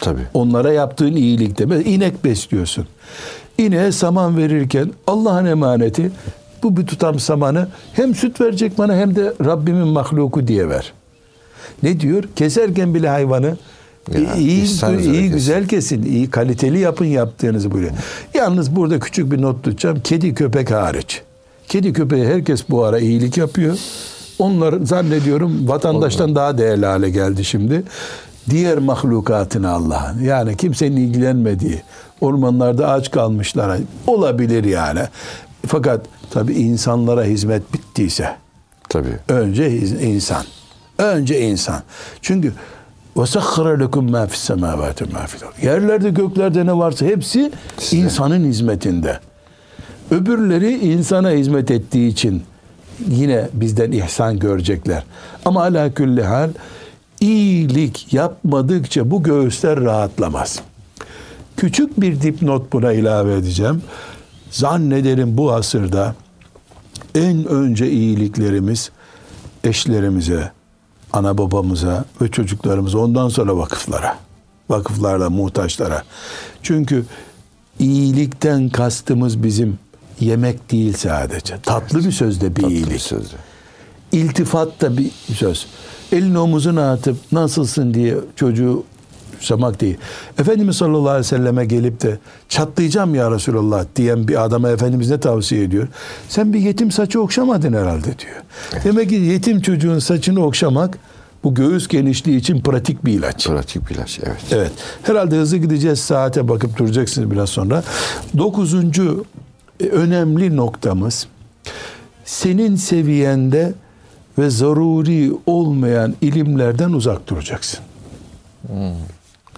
Tabii. 0.00 0.26
Onlara 0.34 0.72
yaptığın 0.72 1.16
iyilik 1.16 1.58
de. 1.58 1.84
İnek 1.84 2.24
besliyorsun. 2.24 2.86
İneğe 3.58 3.92
saman 3.92 4.36
verirken 4.36 4.90
Allah'ın 5.06 5.46
emaneti 5.46 6.10
bu 6.62 6.76
bir 6.76 6.86
tutam 6.86 7.18
samanı 7.18 7.68
hem 7.92 8.14
süt 8.14 8.40
verecek 8.40 8.78
bana 8.78 8.94
hem 8.96 9.16
de 9.16 9.32
Rabbimin 9.44 9.88
mahluku 9.88 10.48
diye 10.48 10.68
ver. 10.68 10.92
Ne 11.82 12.00
diyor? 12.00 12.24
Keserken 12.36 12.94
bile 12.94 13.08
hayvanı 13.08 13.56
Ya, 14.14 14.34
iyi, 14.34 14.64
iyi 15.02 15.30
güzel 15.30 15.68
kesin, 15.68 16.02
iyi 16.02 16.30
kaliteli 16.30 16.78
yapın 16.78 17.04
yaptığınızı 17.04 17.70
buyuruyor. 17.70 17.94
Yalnız 18.34 18.76
burada 18.76 19.00
küçük 19.00 19.32
bir 19.32 19.42
not 19.42 19.64
tutacağım. 19.64 20.00
Kedi 20.00 20.34
köpek 20.34 20.70
hariç. 20.70 21.22
Kedi 21.68 21.92
köpeğe 21.92 22.26
herkes 22.26 22.64
bu 22.70 22.84
ara 22.84 22.98
iyilik 22.98 23.36
yapıyor 23.36 23.78
Onlar 24.39 24.73
zannediyorum 24.83 25.67
vatandaştan 25.67 26.35
daha 26.35 26.57
değerli 26.57 26.85
hale 26.85 27.09
geldi 27.09 27.43
şimdi. 27.45 27.83
Diğer 28.49 28.77
mahlukatını 28.77 29.69
Allah'ın 29.71 30.23
yani 30.23 30.57
kimsenin 30.57 30.97
ilgilenmediği 30.97 31.81
ormanlarda 32.21 32.89
aç 32.89 33.11
kalmışlara 33.11 33.77
olabilir 34.07 34.63
yani. 34.63 34.99
Fakat 35.67 36.01
tabi 36.31 36.53
insanlara 36.53 37.23
hizmet 37.23 37.73
bittiyse 37.73 38.35
Tabii. 38.89 39.17
önce 39.27 39.69
hiz- 39.71 40.03
insan. 40.03 40.43
Önce 40.97 41.41
insan. 41.41 41.81
Çünkü 42.21 42.53
وَسَخَّرَ 43.15 43.83
لَكُمْ 43.85 44.09
مَا 44.11 44.27
فِي 44.27 44.33
السَّمَاوَاتِ 44.33 44.93
مَا 45.03 45.25
فِي 45.25 45.37
الْأَرْضِ 45.37 45.65
Yerlerde 45.65 46.09
göklerde 46.09 46.65
ne 46.65 46.77
varsa 46.77 47.05
hepsi 47.05 47.51
Size. 47.77 47.97
insanın 47.97 48.45
hizmetinde. 48.45 49.19
Öbürleri 50.11 50.77
insana 50.77 51.31
hizmet 51.31 51.71
ettiği 51.71 52.07
için 52.09 52.43
yine 53.10 53.48
bizden 53.52 53.92
ihsan 53.92 54.38
görecekler. 54.38 55.02
Ama 55.44 55.62
ala 55.62 55.94
külli 55.94 56.22
hal 56.22 56.50
iyilik 57.20 58.12
yapmadıkça 58.12 59.10
bu 59.10 59.22
göğüsler 59.22 59.80
rahatlamaz. 59.80 60.60
Küçük 61.56 62.00
bir 62.00 62.22
dipnot 62.22 62.72
buna 62.72 62.92
ilave 62.92 63.34
edeceğim. 63.34 63.82
Zannederim 64.50 65.36
bu 65.36 65.52
asırda 65.52 66.14
en 67.14 67.44
önce 67.44 67.90
iyiliklerimiz 67.90 68.90
eşlerimize, 69.64 70.52
ana 71.12 71.38
babamıza 71.38 72.04
ve 72.20 72.30
çocuklarımıza 72.30 72.98
ondan 72.98 73.28
sonra 73.28 73.56
vakıflara. 73.56 74.18
Vakıflarla 74.70 75.30
muhtaçlara. 75.30 76.02
Çünkü 76.62 77.04
iyilikten 77.78 78.68
kastımız 78.68 79.42
bizim 79.42 79.78
yemek 80.20 80.70
değil 80.72 80.92
sadece. 80.96 81.54
Tatlı 81.62 82.04
bir 82.04 82.12
sözde 82.12 82.56
bir 82.56 82.62
Tatlı 82.62 82.74
iyilik. 82.74 82.90
bir 82.92 82.98
sözü. 82.98 83.36
İltifat 84.12 84.80
da 84.80 84.96
bir 84.96 85.10
söz. 85.34 85.66
Elini 86.12 86.38
omuzuna 86.38 86.92
atıp 86.92 87.16
nasılsın 87.32 87.94
diye 87.94 88.14
çocuğu 88.36 88.84
samak 89.40 89.80
değil. 89.80 89.96
Efendimiz 90.38 90.76
sallallahu 90.76 91.08
aleyhi 91.08 91.18
ve 91.18 91.28
selleme 91.28 91.64
gelip 91.64 92.02
de 92.02 92.18
çatlayacağım 92.48 93.14
ya 93.14 93.30
Resulallah 93.30 93.84
diyen 93.96 94.28
bir 94.28 94.44
adama 94.44 94.68
Efendimiz 94.70 95.10
ne 95.10 95.20
tavsiye 95.20 95.62
ediyor? 95.62 95.88
Sen 96.28 96.52
bir 96.52 96.60
yetim 96.60 96.90
saçı 96.90 97.20
okşamadın 97.20 97.72
herhalde 97.72 98.04
diyor. 98.18 98.42
Demek 98.84 99.08
ki 99.08 99.14
yetim 99.14 99.60
çocuğun 99.60 99.98
saçını 99.98 100.44
okşamak 100.44 100.98
bu 101.44 101.54
göğüs 101.54 101.88
genişliği 101.88 102.36
için 102.38 102.60
pratik 102.60 103.04
bir 103.04 103.12
ilaç. 103.12 103.46
Pratik 103.48 103.90
bir 103.90 103.94
ilaç. 103.94 104.20
Evet. 104.22 104.36
Evet. 104.50 104.72
Herhalde 105.02 105.36
hızlı 105.36 105.56
gideceğiz. 105.56 105.98
Saate 105.98 106.48
bakıp 106.48 106.76
duracaksınız 106.78 107.30
biraz 107.30 107.48
sonra. 107.48 107.82
Dokuzuncu 108.38 109.24
önemli 109.80 110.56
noktamız 110.56 111.26
senin 112.24 112.76
seviyende 112.76 113.72
ve 114.38 114.50
zaruri 114.50 115.32
olmayan 115.46 116.14
ilimlerden 116.20 116.92
uzak 116.92 117.28
duracaksın. 117.28 117.80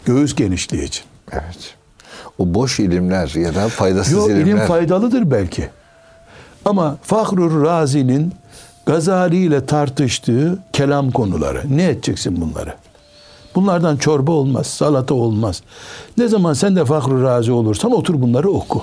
Göğüs 0.04 0.34
genişliği 0.34 0.84
için. 0.84 1.04
Evet. 1.32 1.74
O 2.38 2.54
boş 2.54 2.80
ilimler 2.80 3.28
ya 3.34 3.54
da 3.54 3.68
faydasız 3.68 4.12
Yok 4.12 4.28
ilimler. 4.30 4.44
ilim 4.46 4.58
faydalıdır 4.58 5.30
belki. 5.30 5.68
Ama 6.64 6.96
Fahrur 7.02 7.64
Razi'nin 7.64 8.32
Gazali 8.86 9.36
ile 9.36 9.66
tartıştığı 9.66 10.58
kelam 10.72 11.10
konuları. 11.10 11.62
Ne 11.76 11.84
edeceksin 11.84 12.40
bunları? 12.40 12.74
Bunlardan 13.54 13.96
çorba 13.96 14.32
olmaz, 14.32 14.66
salata 14.66 15.14
olmaz. 15.14 15.62
Ne 16.16 16.28
zaman 16.28 16.52
sen 16.52 16.76
de 16.76 16.84
Fahrur 16.84 17.22
Razi 17.22 17.52
olursan 17.52 17.92
otur 17.92 18.20
bunları 18.20 18.50
oku. 18.50 18.82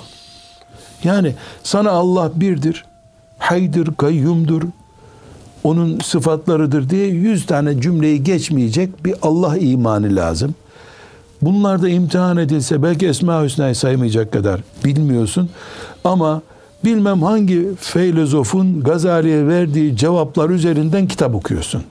Yani 1.03 1.33
sana 1.63 1.91
Allah 1.91 2.31
birdir, 2.35 2.85
haydır, 3.37 3.95
kayyumdur, 3.95 4.61
onun 5.63 5.99
sıfatlarıdır 5.99 6.89
diye 6.89 7.07
yüz 7.07 7.45
tane 7.45 7.81
cümleyi 7.81 8.23
geçmeyecek 8.23 9.05
bir 9.05 9.15
Allah 9.21 9.57
imanı 9.57 10.15
lazım. 10.15 10.55
Bunlar 11.41 11.81
da 11.81 11.89
imtihan 11.89 12.37
edilse 12.37 12.83
belki 12.83 13.07
Esma 13.07 13.43
Hüsna'yı 13.43 13.75
saymayacak 13.75 14.31
kadar 14.31 14.61
bilmiyorsun. 14.85 15.49
Ama 16.03 16.41
bilmem 16.85 17.23
hangi 17.23 17.75
filozofun 17.79 18.83
Gazali'ye 18.83 19.47
verdiği 19.47 19.97
cevaplar 19.97 20.49
üzerinden 20.49 21.07
kitap 21.07 21.35
okuyorsun. 21.35 21.83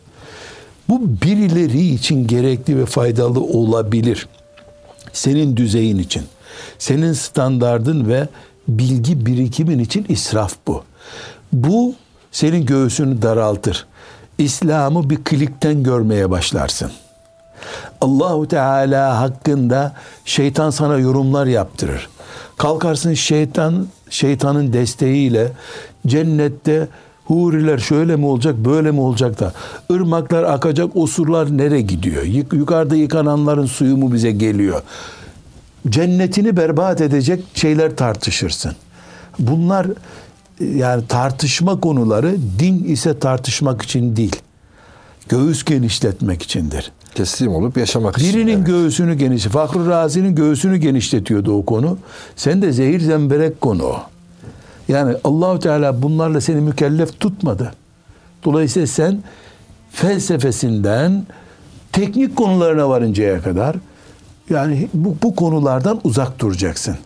Bu 0.89 1.03
birileri 1.23 1.87
için 1.87 2.27
gerekli 2.27 2.79
ve 2.79 2.87
faydalı 2.87 3.41
olabilir. 3.41 4.29
Senin 5.13 5.57
düzeyin 5.57 5.99
için. 5.99 6.23
Senin 6.79 7.13
standardın 7.13 8.09
ve 8.09 8.29
bilgi 8.69 9.27
birikimin 9.27 9.79
için 9.79 10.07
israf 10.09 10.55
bu. 10.67 10.83
Bu 11.53 11.95
senin 12.33 12.67
göğsünü 12.67 13.23
daraltır. 13.23 13.87
İslam'ı 14.39 15.11
bir 15.11 15.25
klikten 15.25 15.83
görmeye 15.83 16.31
başlarsın. 16.31 16.91
Allahu 18.01 18.49
Teala 18.49 19.21
hakkında 19.21 19.93
şeytan 20.25 20.71
sana 20.71 20.99
yorumlar 20.99 21.47
yaptırır. 21.47 22.09
Kalkarsın 22.57 23.15
şeytan 23.15 23.87
şeytanın 24.11 24.73
desteğiyle 24.73 25.53
cennette 26.07 26.89
huriler 27.25 27.79
şöyle 27.79 28.17
mi 28.17 28.27
olacak 28.27 28.55
böyle 28.57 28.91
mi 28.91 29.01
olacak 29.01 29.41
da 29.41 29.53
ırmaklar 29.93 30.43
akacak 30.43 30.91
o 30.95 31.07
surlar 31.07 31.57
nereye 31.59 31.81
gidiyor? 31.83 32.23
Yuk- 32.23 32.53
Yukarıda 32.53 32.97
yıkananların 32.97 33.67
suyu 33.67 33.97
mu 33.97 34.13
bize 34.13 34.31
geliyor? 34.31 34.83
Cennetini 35.89 36.57
berbat 36.57 37.01
edecek 37.01 37.45
şeyler 37.55 37.97
tartışırsın. 37.97 38.73
Bunlar 39.39 39.87
yani 40.61 41.07
tartışma 41.07 41.81
konuları 41.81 42.37
din 42.59 42.85
ise 42.85 43.19
tartışmak 43.19 43.83
için 43.83 44.17
değil. 44.17 44.37
Göğüs 45.29 45.65
genişletmek 45.65 46.43
içindir. 46.43 46.93
Teslim 47.15 47.55
olup 47.55 47.77
yaşamak 47.77 48.19
için. 48.19 48.35
Birinin 48.35 48.57
Evet. 48.57 48.67
göğsünü 48.67 49.15
geniş, 49.15 49.45
Fakr 49.45 49.87
Razi'nin 49.87 50.35
göğsünü 50.35 50.77
genişletiyordu 50.77 51.53
o 51.59 51.65
konu. 51.65 51.99
Sen 52.37 52.63
de 52.63 52.73
zehir 52.73 53.01
zemberek 53.01 53.61
konu 53.61 53.83
o. 53.85 53.97
Yani 54.89 55.17
Allahu 55.25 55.59
Teala 55.59 56.03
bunlarla 56.03 56.41
seni 56.41 56.61
mükellef 56.61 57.21
tutmadı. 57.21 57.75
Dolayısıyla 58.45 58.87
sen 58.87 59.23
felsefesinden 59.93 61.27
teknik 61.93 62.37
konularına 62.37 62.89
varıncaya 62.89 63.43
kadar 63.43 63.77
yani 64.51 64.89
bu, 64.95 65.17
bu 65.23 65.35
konulardan 65.35 66.01
uzak 66.05 66.39
duracaksın. 66.39 66.97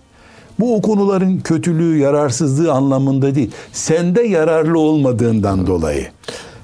Bu 0.60 0.76
o 0.76 0.82
konuların 0.82 1.38
kötülüğü, 1.38 1.98
yararsızlığı 1.98 2.72
anlamında 2.72 3.34
değil. 3.34 3.50
Sende 3.72 4.22
yararlı 4.22 4.78
olmadığından 4.78 5.66
dolayı. 5.66 6.08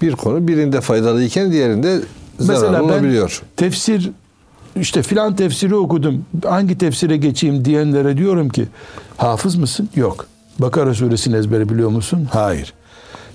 Bir 0.02 0.12
konu 0.12 0.48
birinde 0.48 0.80
faydalıyken 0.80 1.52
diğerinde 1.52 2.00
zararlı 2.38 2.62
Mesela 2.62 2.72
ben 2.72 2.84
olabiliyor. 2.84 3.42
tefsir 3.56 4.10
işte 4.80 5.02
filan 5.02 5.36
tefsiri 5.36 5.74
okudum. 5.74 6.24
Hangi 6.44 6.78
tefsire 6.78 7.16
geçeyim 7.16 7.64
diyenlere 7.64 8.16
diyorum 8.16 8.48
ki 8.48 8.66
hafız 9.16 9.56
mısın? 9.56 9.88
Yok. 9.96 10.26
Bakara 10.58 10.94
suresini 10.94 11.36
ezbere 11.36 11.68
biliyor 11.68 11.90
musun? 11.90 12.28
Hayır. 12.32 12.74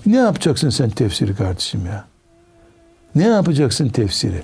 Ne 0.06 0.16
yapacaksın 0.16 0.70
sen 0.70 0.90
tefsiri 0.90 1.34
kardeşim 1.36 1.86
ya? 1.86 2.04
Ne 3.14 3.24
yapacaksın 3.24 3.88
tefsiri? 3.88 4.42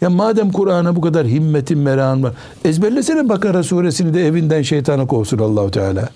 Ya 0.00 0.10
madem 0.10 0.52
Kur'an'a 0.52 0.96
bu 0.96 1.00
kadar 1.00 1.26
himmetin, 1.26 1.78
merakın 1.78 2.22
var. 2.22 2.32
Ezberlesene 2.64 3.28
Bakara 3.28 3.62
suresini 3.62 4.14
de 4.14 4.26
evinden 4.26 4.62
şeytanı 4.62 5.06
kovsun 5.06 5.38
Allahu 5.38 5.70
Teala. 5.70 6.08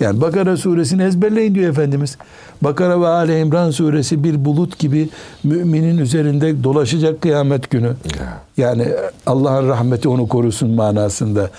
Yani 0.00 0.20
Bakara 0.20 0.56
suresini 0.56 1.02
ezberleyin 1.02 1.54
diyor 1.54 1.70
Efendimiz. 1.70 2.18
Bakara 2.62 3.00
ve 3.00 3.06
Ali 3.06 3.38
İmran 3.38 3.70
suresi 3.70 4.24
bir 4.24 4.44
bulut 4.44 4.78
gibi 4.78 5.08
müminin 5.44 5.98
üzerinde 5.98 6.64
dolaşacak 6.64 7.22
kıyamet 7.22 7.70
günü. 7.70 7.86
Ya. 7.86 8.40
Yani 8.56 8.88
Allah'ın 9.26 9.68
rahmeti 9.68 10.08
onu 10.08 10.28
korusun 10.28 10.70
manasında. 10.70 11.50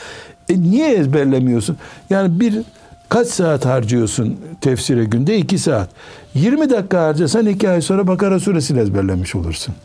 E 0.50 0.62
niye 0.62 0.94
ezberlemiyorsun? 0.94 1.78
Yani 2.10 2.40
bir 2.40 2.62
kaç 3.10 3.28
saat 3.28 3.66
harcıyorsun 3.66 4.38
tefsire 4.62 5.04
günde? 5.04 5.38
iki 5.38 5.58
saat. 5.58 5.90
20 6.34 6.70
dakika 6.70 7.02
harcasan 7.02 7.46
iki 7.46 7.70
ay 7.70 7.82
sonra 7.82 8.08
Bakara 8.08 8.40
suresini 8.40 8.80
ezberlemiş 8.80 9.36
olursun. 9.36 9.76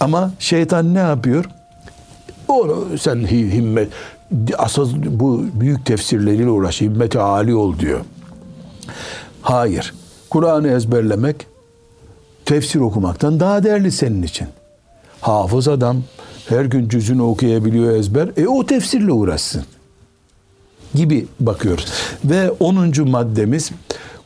Ama 0.00 0.30
şeytan 0.38 0.94
ne 0.94 0.98
yapıyor? 0.98 1.44
Onu 2.48 2.98
sen 2.98 3.16
hi- 3.16 3.50
himmet 3.52 3.88
asıl 4.58 4.92
bu 5.20 5.44
büyük 5.54 5.86
tefsirleriyle 5.86 6.48
uğraş 6.50 6.80
himmeti 6.80 7.18
âli 7.20 7.54
ol 7.54 7.78
diyor. 7.78 8.00
Hayır. 9.42 9.94
Kur'an'ı 10.30 10.68
ezberlemek 10.68 11.46
tefsir 12.44 12.80
okumaktan 12.80 13.40
daha 13.40 13.64
değerli 13.64 13.92
senin 13.92 14.22
için. 14.22 14.48
Hafız 15.20 15.68
adam 15.68 16.02
her 16.48 16.64
gün 16.64 16.88
cüzünü 16.88 17.22
okuyabiliyor 17.22 17.96
ezber. 17.96 18.28
E 18.36 18.46
o 18.46 18.66
tefsirle 18.66 19.12
uğraşsın. 19.12 19.64
Gibi 20.94 21.26
bakıyoruz. 21.40 21.86
Ve 22.24 22.50
10. 22.50 23.08
maddemiz 23.10 23.70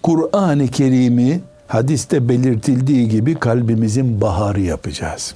Kur'an-ı 0.03 0.69
Kerim'i 0.69 1.41
hadiste 1.69 2.29
belirtildiği 2.29 3.09
gibi 3.09 3.35
kalbimizin 3.35 4.21
baharı 4.21 4.61
yapacağız. 4.61 5.35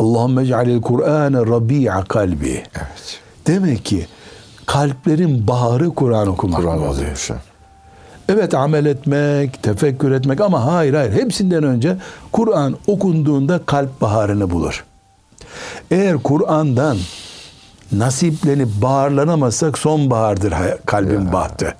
Allahümme 0.00 0.42
ec'alil 0.42 0.80
Kur'ane 0.80 1.38
rabi'a 1.38 2.04
kalbi. 2.04 2.62
Evet. 2.76 3.20
Demek 3.46 3.84
ki 3.84 4.06
kalplerin 4.66 5.48
baharı 5.48 5.90
Kur'an 5.90 6.28
okumak 6.28 6.60
Kur'an 6.60 6.78
oluyor. 6.78 7.28
Evet 8.28 8.54
amel 8.54 8.86
etmek, 8.86 9.62
tefekkür 9.62 10.10
etmek 10.10 10.40
ama 10.40 10.72
hayır 10.72 10.94
hayır 10.94 11.12
hepsinden 11.12 11.64
önce 11.64 11.96
Kur'an 12.32 12.76
okunduğunda 12.86 13.60
kalp 13.66 14.00
baharını 14.00 14.50
bulur. 14.50 14.84
Eğer 15.90 16.16
Kur'an'dan 16.16 16.96
nasiplenip 17.92 18.68
baharlanamazsak 18.82 19.78
sonbahardır 19.78 20.54
kalbin 20.86 21.32
bahtı. 21.32 21.74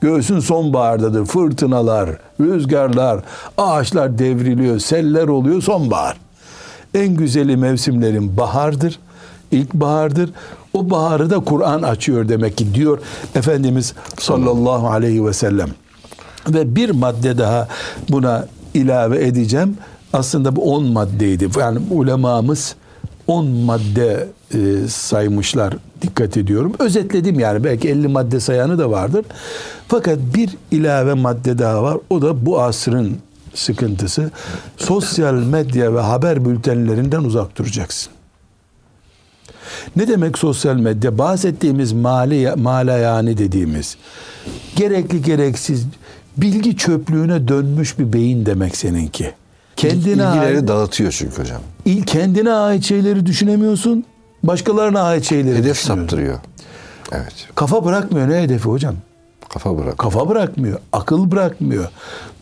Göğsün 0.00 0.40
sonbahardadır. 0.40 1.26
Fırtınalar, 1.26 2.10
rüzgarlar, 2.40 3.20
ağaçlar 3.58 4.18
devriliyor, 4.18 4.78
seller 4.78 5.28
oluyor 5.28 5.62
sonbahar. 5.62 6.16
En 6.94 7.14
güzeli 7.14 7.56
mevsimlerin 7.56 8.36
bahardır. 8.36 8.98
İlkbahardır. 9.50 10.30
O 10.72 10.90
baharı 10.90 11.30
da 11.30 11.40
Kur'an 11.40 11.82
açıyor 11.82 12.28
demek 12.28 12.56
ki 12.56 12.74
diyor 12.74 12.98
Efendimiz 13.34 13.94
sallallahu 14.18 14.88
aleyhi 14.88 15.26
ve 15.26 15.32
sellem. 15.32 15.68
Ve 16.48 16.76
bir 16.76 16.90
madde 16.90 17.38
daha 17.38 17.68
buna 18.08 18.46
ilave 18.74 19.26
edeceğim. 19.26 19.76
Aslında 20.12 20.56
bu 20.56 20.74
10 20.74 20.84
maddeydi. 20.84 21.48
Yani 21.58 21.78
ulemamız 21.90 22.74
10 23.26 23.46
madde 23.46 24.28
e, 24.54 24.88
saymışlar 24.88 25.76
dikkat 26.02 26.36
ediyorum. 26.36 26.72
Özetledim 26.78 27.40
yani 27.40 27.64
belki 27.64 27.88
50 27.88 28.08
madde 28.08 28.40
sayanı 28.40 28.78
da 28.78 28.90
vardır. 28.90 29.24
Fakat 29.88 30.18
bir 30.34 30.56
ilave 30.70 31.14
madde 31.14 31.58
daha 31.58 31.82
var. 31.82 31.98
O 32.10 32.22
da 32.22 32.46
bu 32.46 32.60
asrın 32.60 33.16
sıkıntısı 33.54 34.30
sosyal 34.76 35.34
medya 35.34 35.94
ve 35.94 36.00
haber 36.00 36.44
bültenlerinden 36.44 37.20
uzak 37.20 37.58
duracaksın. 37.58 38.12
Ne 39.96 40.08
demek 40.08 40.38
sosyal 40.38 40.74
medya? 40.76 41.18
Bahsettiğimiz 41.18 41.92
mali, 41.92 42.52
mala 42.56 42.92
yani 42.98 43.38
dediğimiz 43.38 43.96
gerekli 44.76 45.22
gereksiz 45.22 45.86
bilgi 46.36 46.76
çöplüğüne 46.76 47.48
dönmüş 47.48 47.98
bir 47.98 48.12
beyin 48.12 48.46
demek 48.46 48.76
seninki. 48.76 49.32
Kendine 49.76 50.10
İlgileri 50.12 50.56
ait, 50.58 50.68
dağıtıyor 50.68 51.12
çünkü 51.12 51.38
hocam. 51.42 51.60
il- 51.84 52.02
kendine 52.02 52.52
ait 52.52 52.84
şeyleri 52.84 53.26
düşünemiyorsun. 53.26 54.04
Başkalarına 54.42 55.02
ait 55.02 55.24
şeyleri 55.24 55.58
Hedef 55.58 55.78
saptırıyor. 55.78 56.38
Evet. 57.12 57.32
Kafa 57.54 57.84
bırakmıyor 57.84 58.28
ne 58.28 58.42
hedefi 58.42 58.64
hocam? 58.64 58.94
Kafa 59.52 59.78
bırak. 59.78 59.98
Kafa 59.98 60.28
bırakmıyor, 60.28 60.78
akıl 60.92 61.30
bırakmıyor. 61.30 61.88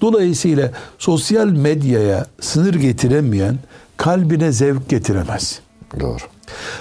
Dolayısıyla 0.00 0.70
sosyal 0.98 1.46
medyaya 1.46 2.26
sınır 2.40 2.74
getiremeyen 2.74 3.59
kalbine 3.96 4.52
zevk 4.52 4.88
getiremez. 4.88 5.61
Doğru. 6.00 6.22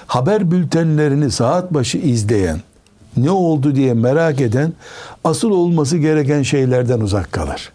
Haber 0.07 0.51
bültenlerini 0.51 1.31
saat 1.31 1.73
başı 1.73 1.97
izleyen, 1.97 2.61
ne 3.17 3.31
oldu 3.31 3.75
diye 3.75 3.93
merak 3.93 4.41
eden 4.41 4.73
asıl 5.23 5.51
olması 5.51 5.97
gereken 5.97 6.43
şeylerden 6.43 6.99
uzak 6.99 7.31
kalır. 7.31 7.71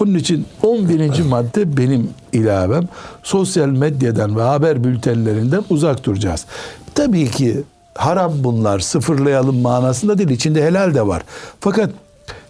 Onun 0.00 0.14
için 0.14 0.46
11. 0.62 1.22
madde 1.22 1.76
benim 1.76 2.10
ilavem 2.32 2.88
sosyal 3.22 3.68
medyadan 3.68 4.36
ve 4.36 4.42
haber 4.42 4.84
bültenlerinden 4.84 5.64
uzak 5.70 6.04
duracağız. 6.04 6.46
Tabii 6.94 7.30
ki 7.30 7.62
haram 7.94 8.32
bunlar 8.36 8.80
sıfırlayalım 8.80 9.60
manasında 9.60 10.18
değil 10.18 10.30
içinde 10.30 10.64
helal 10.64 10.94
de 10.94 11.06
var. 11.06 11.22
Fakat 11.60 11.90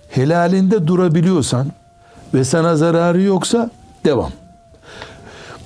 helalinde 0.08 0.86
durabiliyorsan 0.86 1.72
ve 2.34 2.44
sana 2.44 2.76
zararı 2.76 3.22
yoksa 3.22 3.70
devam. 4.04 4.30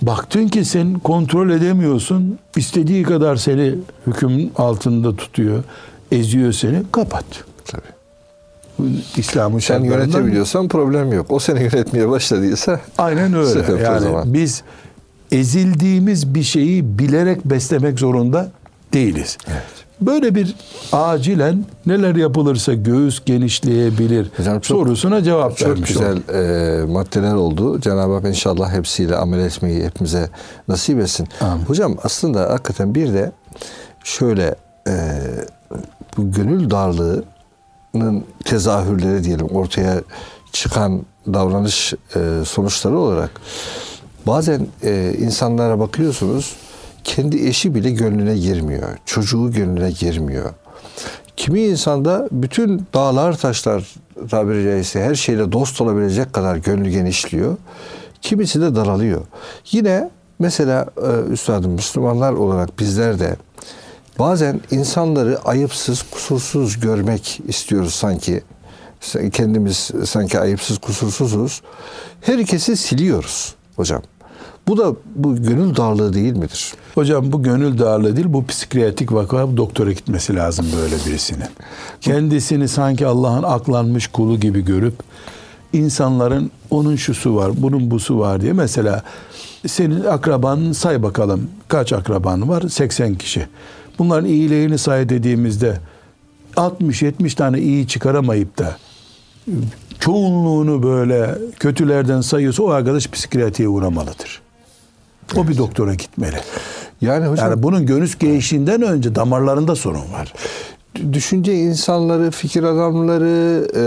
Baktın 0.03 0.49
ki 0.49 0.65
sen 0.65 0.99
kontrol 0.99 1.51
edemiyorsun. 1.51 2.39
istediği 2.57 3.03
kadar 3.03 3.37
seni 3.37 3.75
hüküm 4.07 4.51
altında 4.57 5.17
tutuyor. 5.17 5.65
Eziyor 6.13 6.53
seni. 6.53 6.83
Kapat. 6.93 7.25
Tabii. 7.65 7.95
İslam'ın 9.17 9.59
Sen 9.59 9.85
yönetebiliyorsan 9.85 10.69
problem 10.69 11.13
yok. 11.13 11.27
O 11.29 11.39
seni 11.39 11.61
yönetmeye 11.61 12.09
başladıysa 12.09 12.81
Aynen 12.99 13.35
öyle. 13.35 13.83
Yani 13.83 14.07
biz 14.25 14.63
ezildiğimiz 15.33 16.35
bir 16.35 16.43
şeyi 16.43 16.99
bilerek 16.99 17.45
beslemek 17.45 17.99
zorunda 17.99 18.51
değiliz. 18.95 19.39
Böyle 20.01 20.35
bir 20.35 20.55
acilen 20.93 21.65
neler 21.87 22.15
yapılırsa 22.15 22.75
göğüs 22.75 23.25
genişleyebilir 23.25 24.31
Hocam 24.37 24.61
çok- 24.61 24.65
sorusuna 24.79 25.23
cevap 25.23 25.57
çok 25.57 25.69
vermiş 25.69 25.89
güzel 25.89 26.13
olduk. 26.13 26.31
e, 26.35 26.93
maddeler 26.93 27.35
oldu. 27.35 27.81
Cenab-ı 27.81 28.15
Hak 28.15 28.25
inşallah 28.25 28.73
hepsiyle 28.73 29.17
amel 29.17 29.39
etmeyi 29.39 29.85
hepimize 29.85 30.31
nasip 30.69 31.01
etsin. 31.01 31.29
Amin. 31.41 31.65
Hocam 31.65 31.97
aslında 32.03 32.41
hakikaten 32.51 32.95
bir 32.95 33.13
de 33.13 33.33
şöyle 34.05 34.55
e, 34.89 34.93
bu 36.17 36.33
gönül 36.33 36.71
darlığının 36.71 38.25
tezahürleri 38.45 39.25
diyelim 39.25 39.47
ortaya 39.47 40.01
çıkan 40.53 41.03
davranış 41.27 41.95
e, 42.17 42.45
sonuçları 42.45 42.99
olarak 42.99 43.31
bazen 44.27 44.67
e, 44.83 45.15
insanlara 45.19 45.79
bakıyorsunuz 45.79 46.57
kendi 47.05 47.49
eşi 47.49 47.75
bile 47.75 47.91
gönlüne 47.91 48.37
girmiyor. 48.37 48.89
Çocuğu 49.07 49.53
gönlüne 49.53 49.91
girmiyor. 49.91 50.51
Kimi 51.37 51.63
insanda 51.63 52.29
bütün 52.33 52.87
dağlar 52.95 53.37
taşlar 53.37 53.95
tabiri 54.31 54.65
caizse 54.65 55.05
her 55.05 55.15
şeyle 55.15 55.53
dost 55.53 55.81
olabilecek 55.81 56.33
kadar 56.33 56.57
gönlü 56.57 56.91
genişliyor. 56.91 57.57
Kimisi 58.23 58.61
de 58.61 58.75
daralıyor. 58.75 59.21
Yine 59.73 60.11
mesela 60.39 60.87
e, 60.97 61.33
üstadım 61.33 61.71
Müslümanlar 61.71 62.33
olarak 62.33 62.79
bizler 62.79 63.19
de 63.19 63.37
bazen 64.19 64.61
insanları 64.71 65.39
ayıpsız, 65.45 66.03
kusursuz 66.03 66.81
görmek 66.81 67.41
istiyoruz 67.49 67.95
sanki. 67.95 68.43
Kendimiz 69.33 69.91
sanki 70.05 70.39
ayıpsız, 70.39 70.79
kusursuzuz. 70.79 71.63
Herkesi 72.21 72.77
siliyoruz 72.77 73.55
hocam. 73.77 74.03
Bu 74.69 74.79
da 74.79 74.95
bu 75.15 75.43
gönül 75.43 75.77
darlığı 75.77 76.13
değil 76.13 76.33
midir? 76.33 76.75
Hocam 76.95 77.33
bu 77.33 77.43
gönül 77.43 77.79
darlığı 77.79 78.17
değil 78.17 78.27
bu 78.29 78.47
psikiyatrik 78.47 79.13
vaka 79.13 79.57
doktora 79.57 79.93
gitmesi 79.93 80.37
lazım 80.37 80.67
böyle 80.77 80.97
birisinin. 81.07 81.49
Kendisini 82.01 82.69
sanki 82.69 83.07
Allah'ın 83.07 83.43
aklanmış 83.43 84.07
kulu 84.07 84.41
gibi 84.41 84.65
görüp 84.65 84.95
insanların 85.73 86.51
onun 86.71 86.97
şusu 86.97 87.37
var, 87.37 87.53
bunun 87.57 87.91
busu 87.91 88.19
var 88.19 88.41
diye 88.41 88.53
mesela 88.53 89.03
senin 89.67 90.05
akraban 90.05 90.73
say 90.73 91.03
bakalım 91.03 91.51
kaç 91.69 91.93
akraban 91.93 92.49
var? 92.49 92.63
80 92.69 93.15
kişi. 93.15 93.47
Bunların 93.99 94.29
iyiliğini 94.29 94.79
say 94.79 95.09
dediğimizde 95.09 95.79
60-70 96.57 97.35
tane 97.35 97.61
iyi 97.61 97.89
çıkaramayıp 97.89 98.59
da 98.59 98.77
çoğunluğunu 100.01 100.83
böyle 100.83 101.39
kötülerden 101.61 102.21
sayıyorsa 102.21 102.63
o 102.63 102.71
arkadaş 102.71 103.09
psikiyatriye 103.09 103.69
uğramalıdır. 103.69 104.44
O 105.37 105.49
bir 105.49 105.59
doktora 105.59 105.95
gitmeli. 105.95 106.37
Yani 107.01 107.27
hocam 107.27 107.51
Yani 107.51 107.63
bunun 107.63 107.87
göğüs 107.87 108.19
genişliğinden 108.19 108.83
önce 108.83 109.15
damarlarında 109.15 109.77
sorun 109.77 110.13
var. 110.13 110.33
düşünce 111.13 111.55
insanları, 111.55 112.31
fikir 112.31 112.63
adamları, 112.63 113.69
e, 113.75 113.81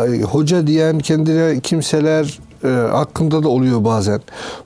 e, 0.00 0.22
hoca 0.22 0.66
diyen 0.66 0.98
kendine 0.98 1.60
kimseler 1.60 2.38
e, 2.64 2.68
hakkında 2.68 3.42
da 3.42 3.48
oluyor 3.48 3.84
bazen. 3.84 4.20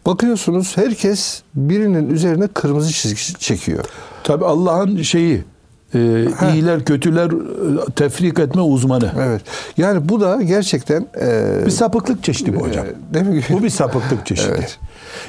Bakıyorsunuz 0.07 0.77
herkes 0.77 1.43
birinin 1.55 2.11
üzerine 2.11 2.47
kırmızı 2.47 2.93
çizgi 2.93 3.39
çekiyor. 3.39 3.85
Tabi 4.25 4.45
Allah'ın 4.45 5.03
şeyi 5.03 5.45
e, 5.95 6.27
iyiler 6.55 6.85
kötüler 6.85 7.27
e, 7.27 7.91
tefrik 7.97 8.39
etme 8.39 8.63
uzmanı. 8.63 9.13
Evet. 9.21 9.43
Yani 9.77 10.09
bu 10.09 10.21
da 10.21 10.43
gerçekten 10.43 11.07
e, 11.21 11.67
Bir 11.67 11.71
sapıklık 11.71 12.25
çeşidi 12.25 12.57
bu 12.57 12.61
hocam. 12.67 12.87
e, 12.87 13.15
değil 13.15 13.27
mi? 13.27 13.43
Bu 13.51 13.63
bir 13.63 13.71
sapıklık 13.71 14.27
çeşidi. 14.27 14.53
Evet. 14.59 14.79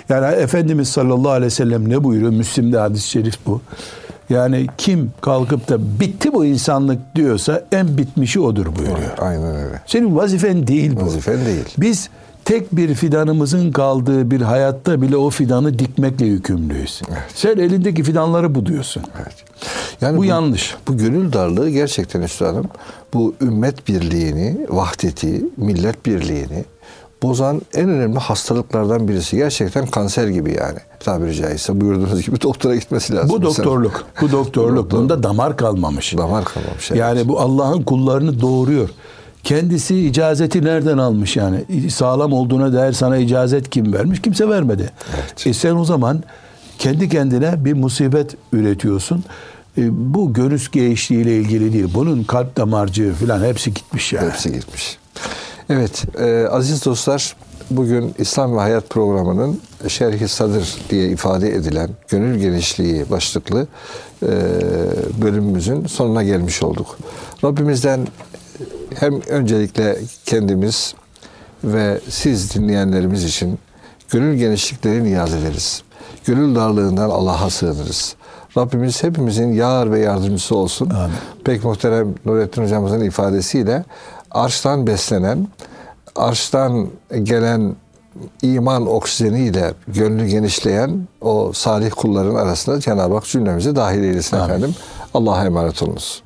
Yani 0.10 0.36
Efendimiz 0.36 0.88
sallallahu 0.88 1.32
aleyhi 1.32 1.46
ve 1.46 1.50
sellem 1.56 1.90
ne 1.90 2.04
buyuruyor? 2.04 2.32
Müslim'de 2.32 2.78
hadis-i 2.78 3.08
şerif 3.10 3.36
bu. 3.46 3.62
Yani 4.30 4.68
kim 4.78 5.12
kalkıp 5.22 5.70
da 5.70 6.00
bitti 6.00 6.34
bu 6.34 6.46
insanlık 6.46 7.00
diyorsa 7.16 7.64
en 7.72 7.98
bitmişi 7.98 8.40
odur 8.40 8.66
buyuruyor. 8.66 9.18
Aynen 9.18 9.56
öyle. 9.56 9.82
Senin 9.86 10.16
vazifen 10.16 10.68
değil 10.68 10.96
bu. 11.02 11.06
Vazifen 11.06 11.46
değil. 11.46 11.66
Biz 11.78 12.10
tek 12.46 12.76
bir 12.76 12.94
fidanımızın 12.96 13.72
kaldığı 13.72 14.32
bir 14.32 14.42
hayatta 14.42 15.02
bile 15.02 15.18
o 15.18 15.30
fidanı 15.30 15.80
dikmekle 15.80 16.26
yükümlüyüz. 16.26 17.02
Sen 17.36 17.58
elindeki 17.58 18.04
fidanları 18.04 18.56
buduyorsun. 18.56 19.04
Evet. 19.22 19.36
Yani 20.02 20.18
Bu 20.18 20.26
yanlış. 20.26 20.76
Bu 20.88 20.98
gönül 20.98 21.34
darlığı 21.34 21.70
gerçekten 21.70 22.22
üstadım 22.22 22.66
bu 23.14 23.36
ümmet 23.42 23.88
birliğini, 23.88 24.58
vahdeti, 24.70 25.46
millet 25.58 26.06
birliğini 26.06 26.66
bozan 27.24 27.62
en 27.74 27.90
önemli 27.90 28.20
hastalıklardan 28.20 29.08
birisi. 29.08 29.38
Gerçekten 29.38 29.86
kanser 29.86 30.28
gibi 30.28 30.56
yani 30.60 30.80
tabiri 31.00 31.36
caizse 31.36 31.82
buyurduğunuz 31.82 32.26
gibi 32.26 32.42
doktora 32.42 32.76
gitmesi 32.76 33.16
lazım. 33.16 33.30
Bu 33.30 33.42
doktorluk. 33.42 34.06
Bu 34.22 34.32
doktorluk. 34.32 34.92
Bunda 34.92 35.24
damar 35.24 35.58
kalmamış. 35.58 36.18
Damar 36.18 36.46
kalmamış. 36.46 36.92
evet. 36.92 37.00
Yani 37.00 37.28
bu 37.28 37.40
Allah'ın 37.40 37.82
kullarını 37.82 38.42
doğuruyor. 38.42 38.90
Kendisi 39.44 40.08
icazeti 40.08 40.64
nereden 40.64 40.98
almış 40.98 41.36
yani? 41.38 41.90
Sağlam 41.92 42.34
olduğuna 42.34 42.74
dair 42.74 42.94
sana 42.94 43.18
icazet 43.18 43.70
kim 43.70 43.94
vermiş? 43.94 44.22
Kimse 44.22 44.50
vermedi. 44.50 44.90
Evet. 45.16 45.48
E 45.48 45.54
sen 45.54 45.76
o 45.76 45.86
zaman 45.86 46.24
kendi 46.80 47.10
kendine 47.10 47.66
bir 47.66 47.74
musibet 47.74 48.36
üretiyorsun. 48.54 49.24
E, 49.78 50.14
bu 50.14 50.34
göğüs 50.34 50.72
genişliğiyle 50.72 51.38
ilgili 51.38 51.74
değil. 51.74 51.88
Bunun 51.94 52.24
kalp 52.24 52.58
damarcığı 52.58 53.14
falan 53.14 53.44
hepsi 53.44 53.74
gitmiş 53.74 54.14
yani. 54.14 54.30
Hepsi 54.30 54.52
gitmiş. 54.52 54.98
Evet, 55.70 56.04
e, 56.20 56.48
aziz 56.48 56.86
dostlar, 56.86 57.36
bugün 57.70 58.16
İslam 58.18 58.56
ve 58.56 58.60
Hayat 58.60 58.90
programının 58.90 59.60
Şerhi 59.88 60.28
Sadır 60.28 60.76
diye 60.90 61.10
ifade 61.10 61.56
edilen 61.56 61.90
gönül 62.08 62.40
genişliği 62.40 63.10
başlıklı 63.10 63.68
e, 64.24 64.28
bölümümüzün 65.22 65.86
sonuna 65.86 66.24
gelmiş 66.24 66.64
olduk. 66.64 66.98
Rabbimizden 67.44 68.08
hem 68.96 69.22
öncelikle 69.22 69.98
kendimiz 70.26 70.94
ve 71.64 72.02
siz 72.10 72.56
dinleyenlerimiz 72.56 73.24
için 73.24 73.60
gönül 74.10 74.38
genişlikleri 74.38 75.04
niyaz 75.04 75.34
ederiz. 75.34 75.84
Gönül 76.26 76.56
darlığından 76.56 77.10
Allah'a 77.10 77.50
sığınırız. 77.50 78.16
Rabbimiz 78.58 79.04
hepimizin 79.04 79.54
yar 79.54 79.92
ve 79.92 80.00
yardımcısı 80.00 80.56
olsun. 80.56 80.90
Amin. 80.90 81.16
Pek 81.44 81.64
muhterem 81.64 82.16
Nurettin 82.26 82.64
hocamızın 82.64 83.02
ifadesiyle 83.02 83.84
arştan 84.32 84.88
beslenen, 84.88 85.48
arştan 86.16 86.88
gelen 87.24 87.76
iman 88.42 88.88
oksijeniyle 88.88 89.74
gönlü 89.88 90.26
genişleyen 90.26 91.08
o 91.22 91.52
salih 91.54 91.92
kulların 91.96 92.36
arasında 92.36 92.80
Cenab-ı 92.80 93.14
Hak 93.14 93.26
cümlemizi 93.26 93.76
dahil 93.76 94.04
eylesin 94.04 94.38
Amin. 94.38 94.50
efendim. 94.50 94.76
Allah'a 95.14 95.46
emanet 95.46 95.84
olunuz. 95.84 96.24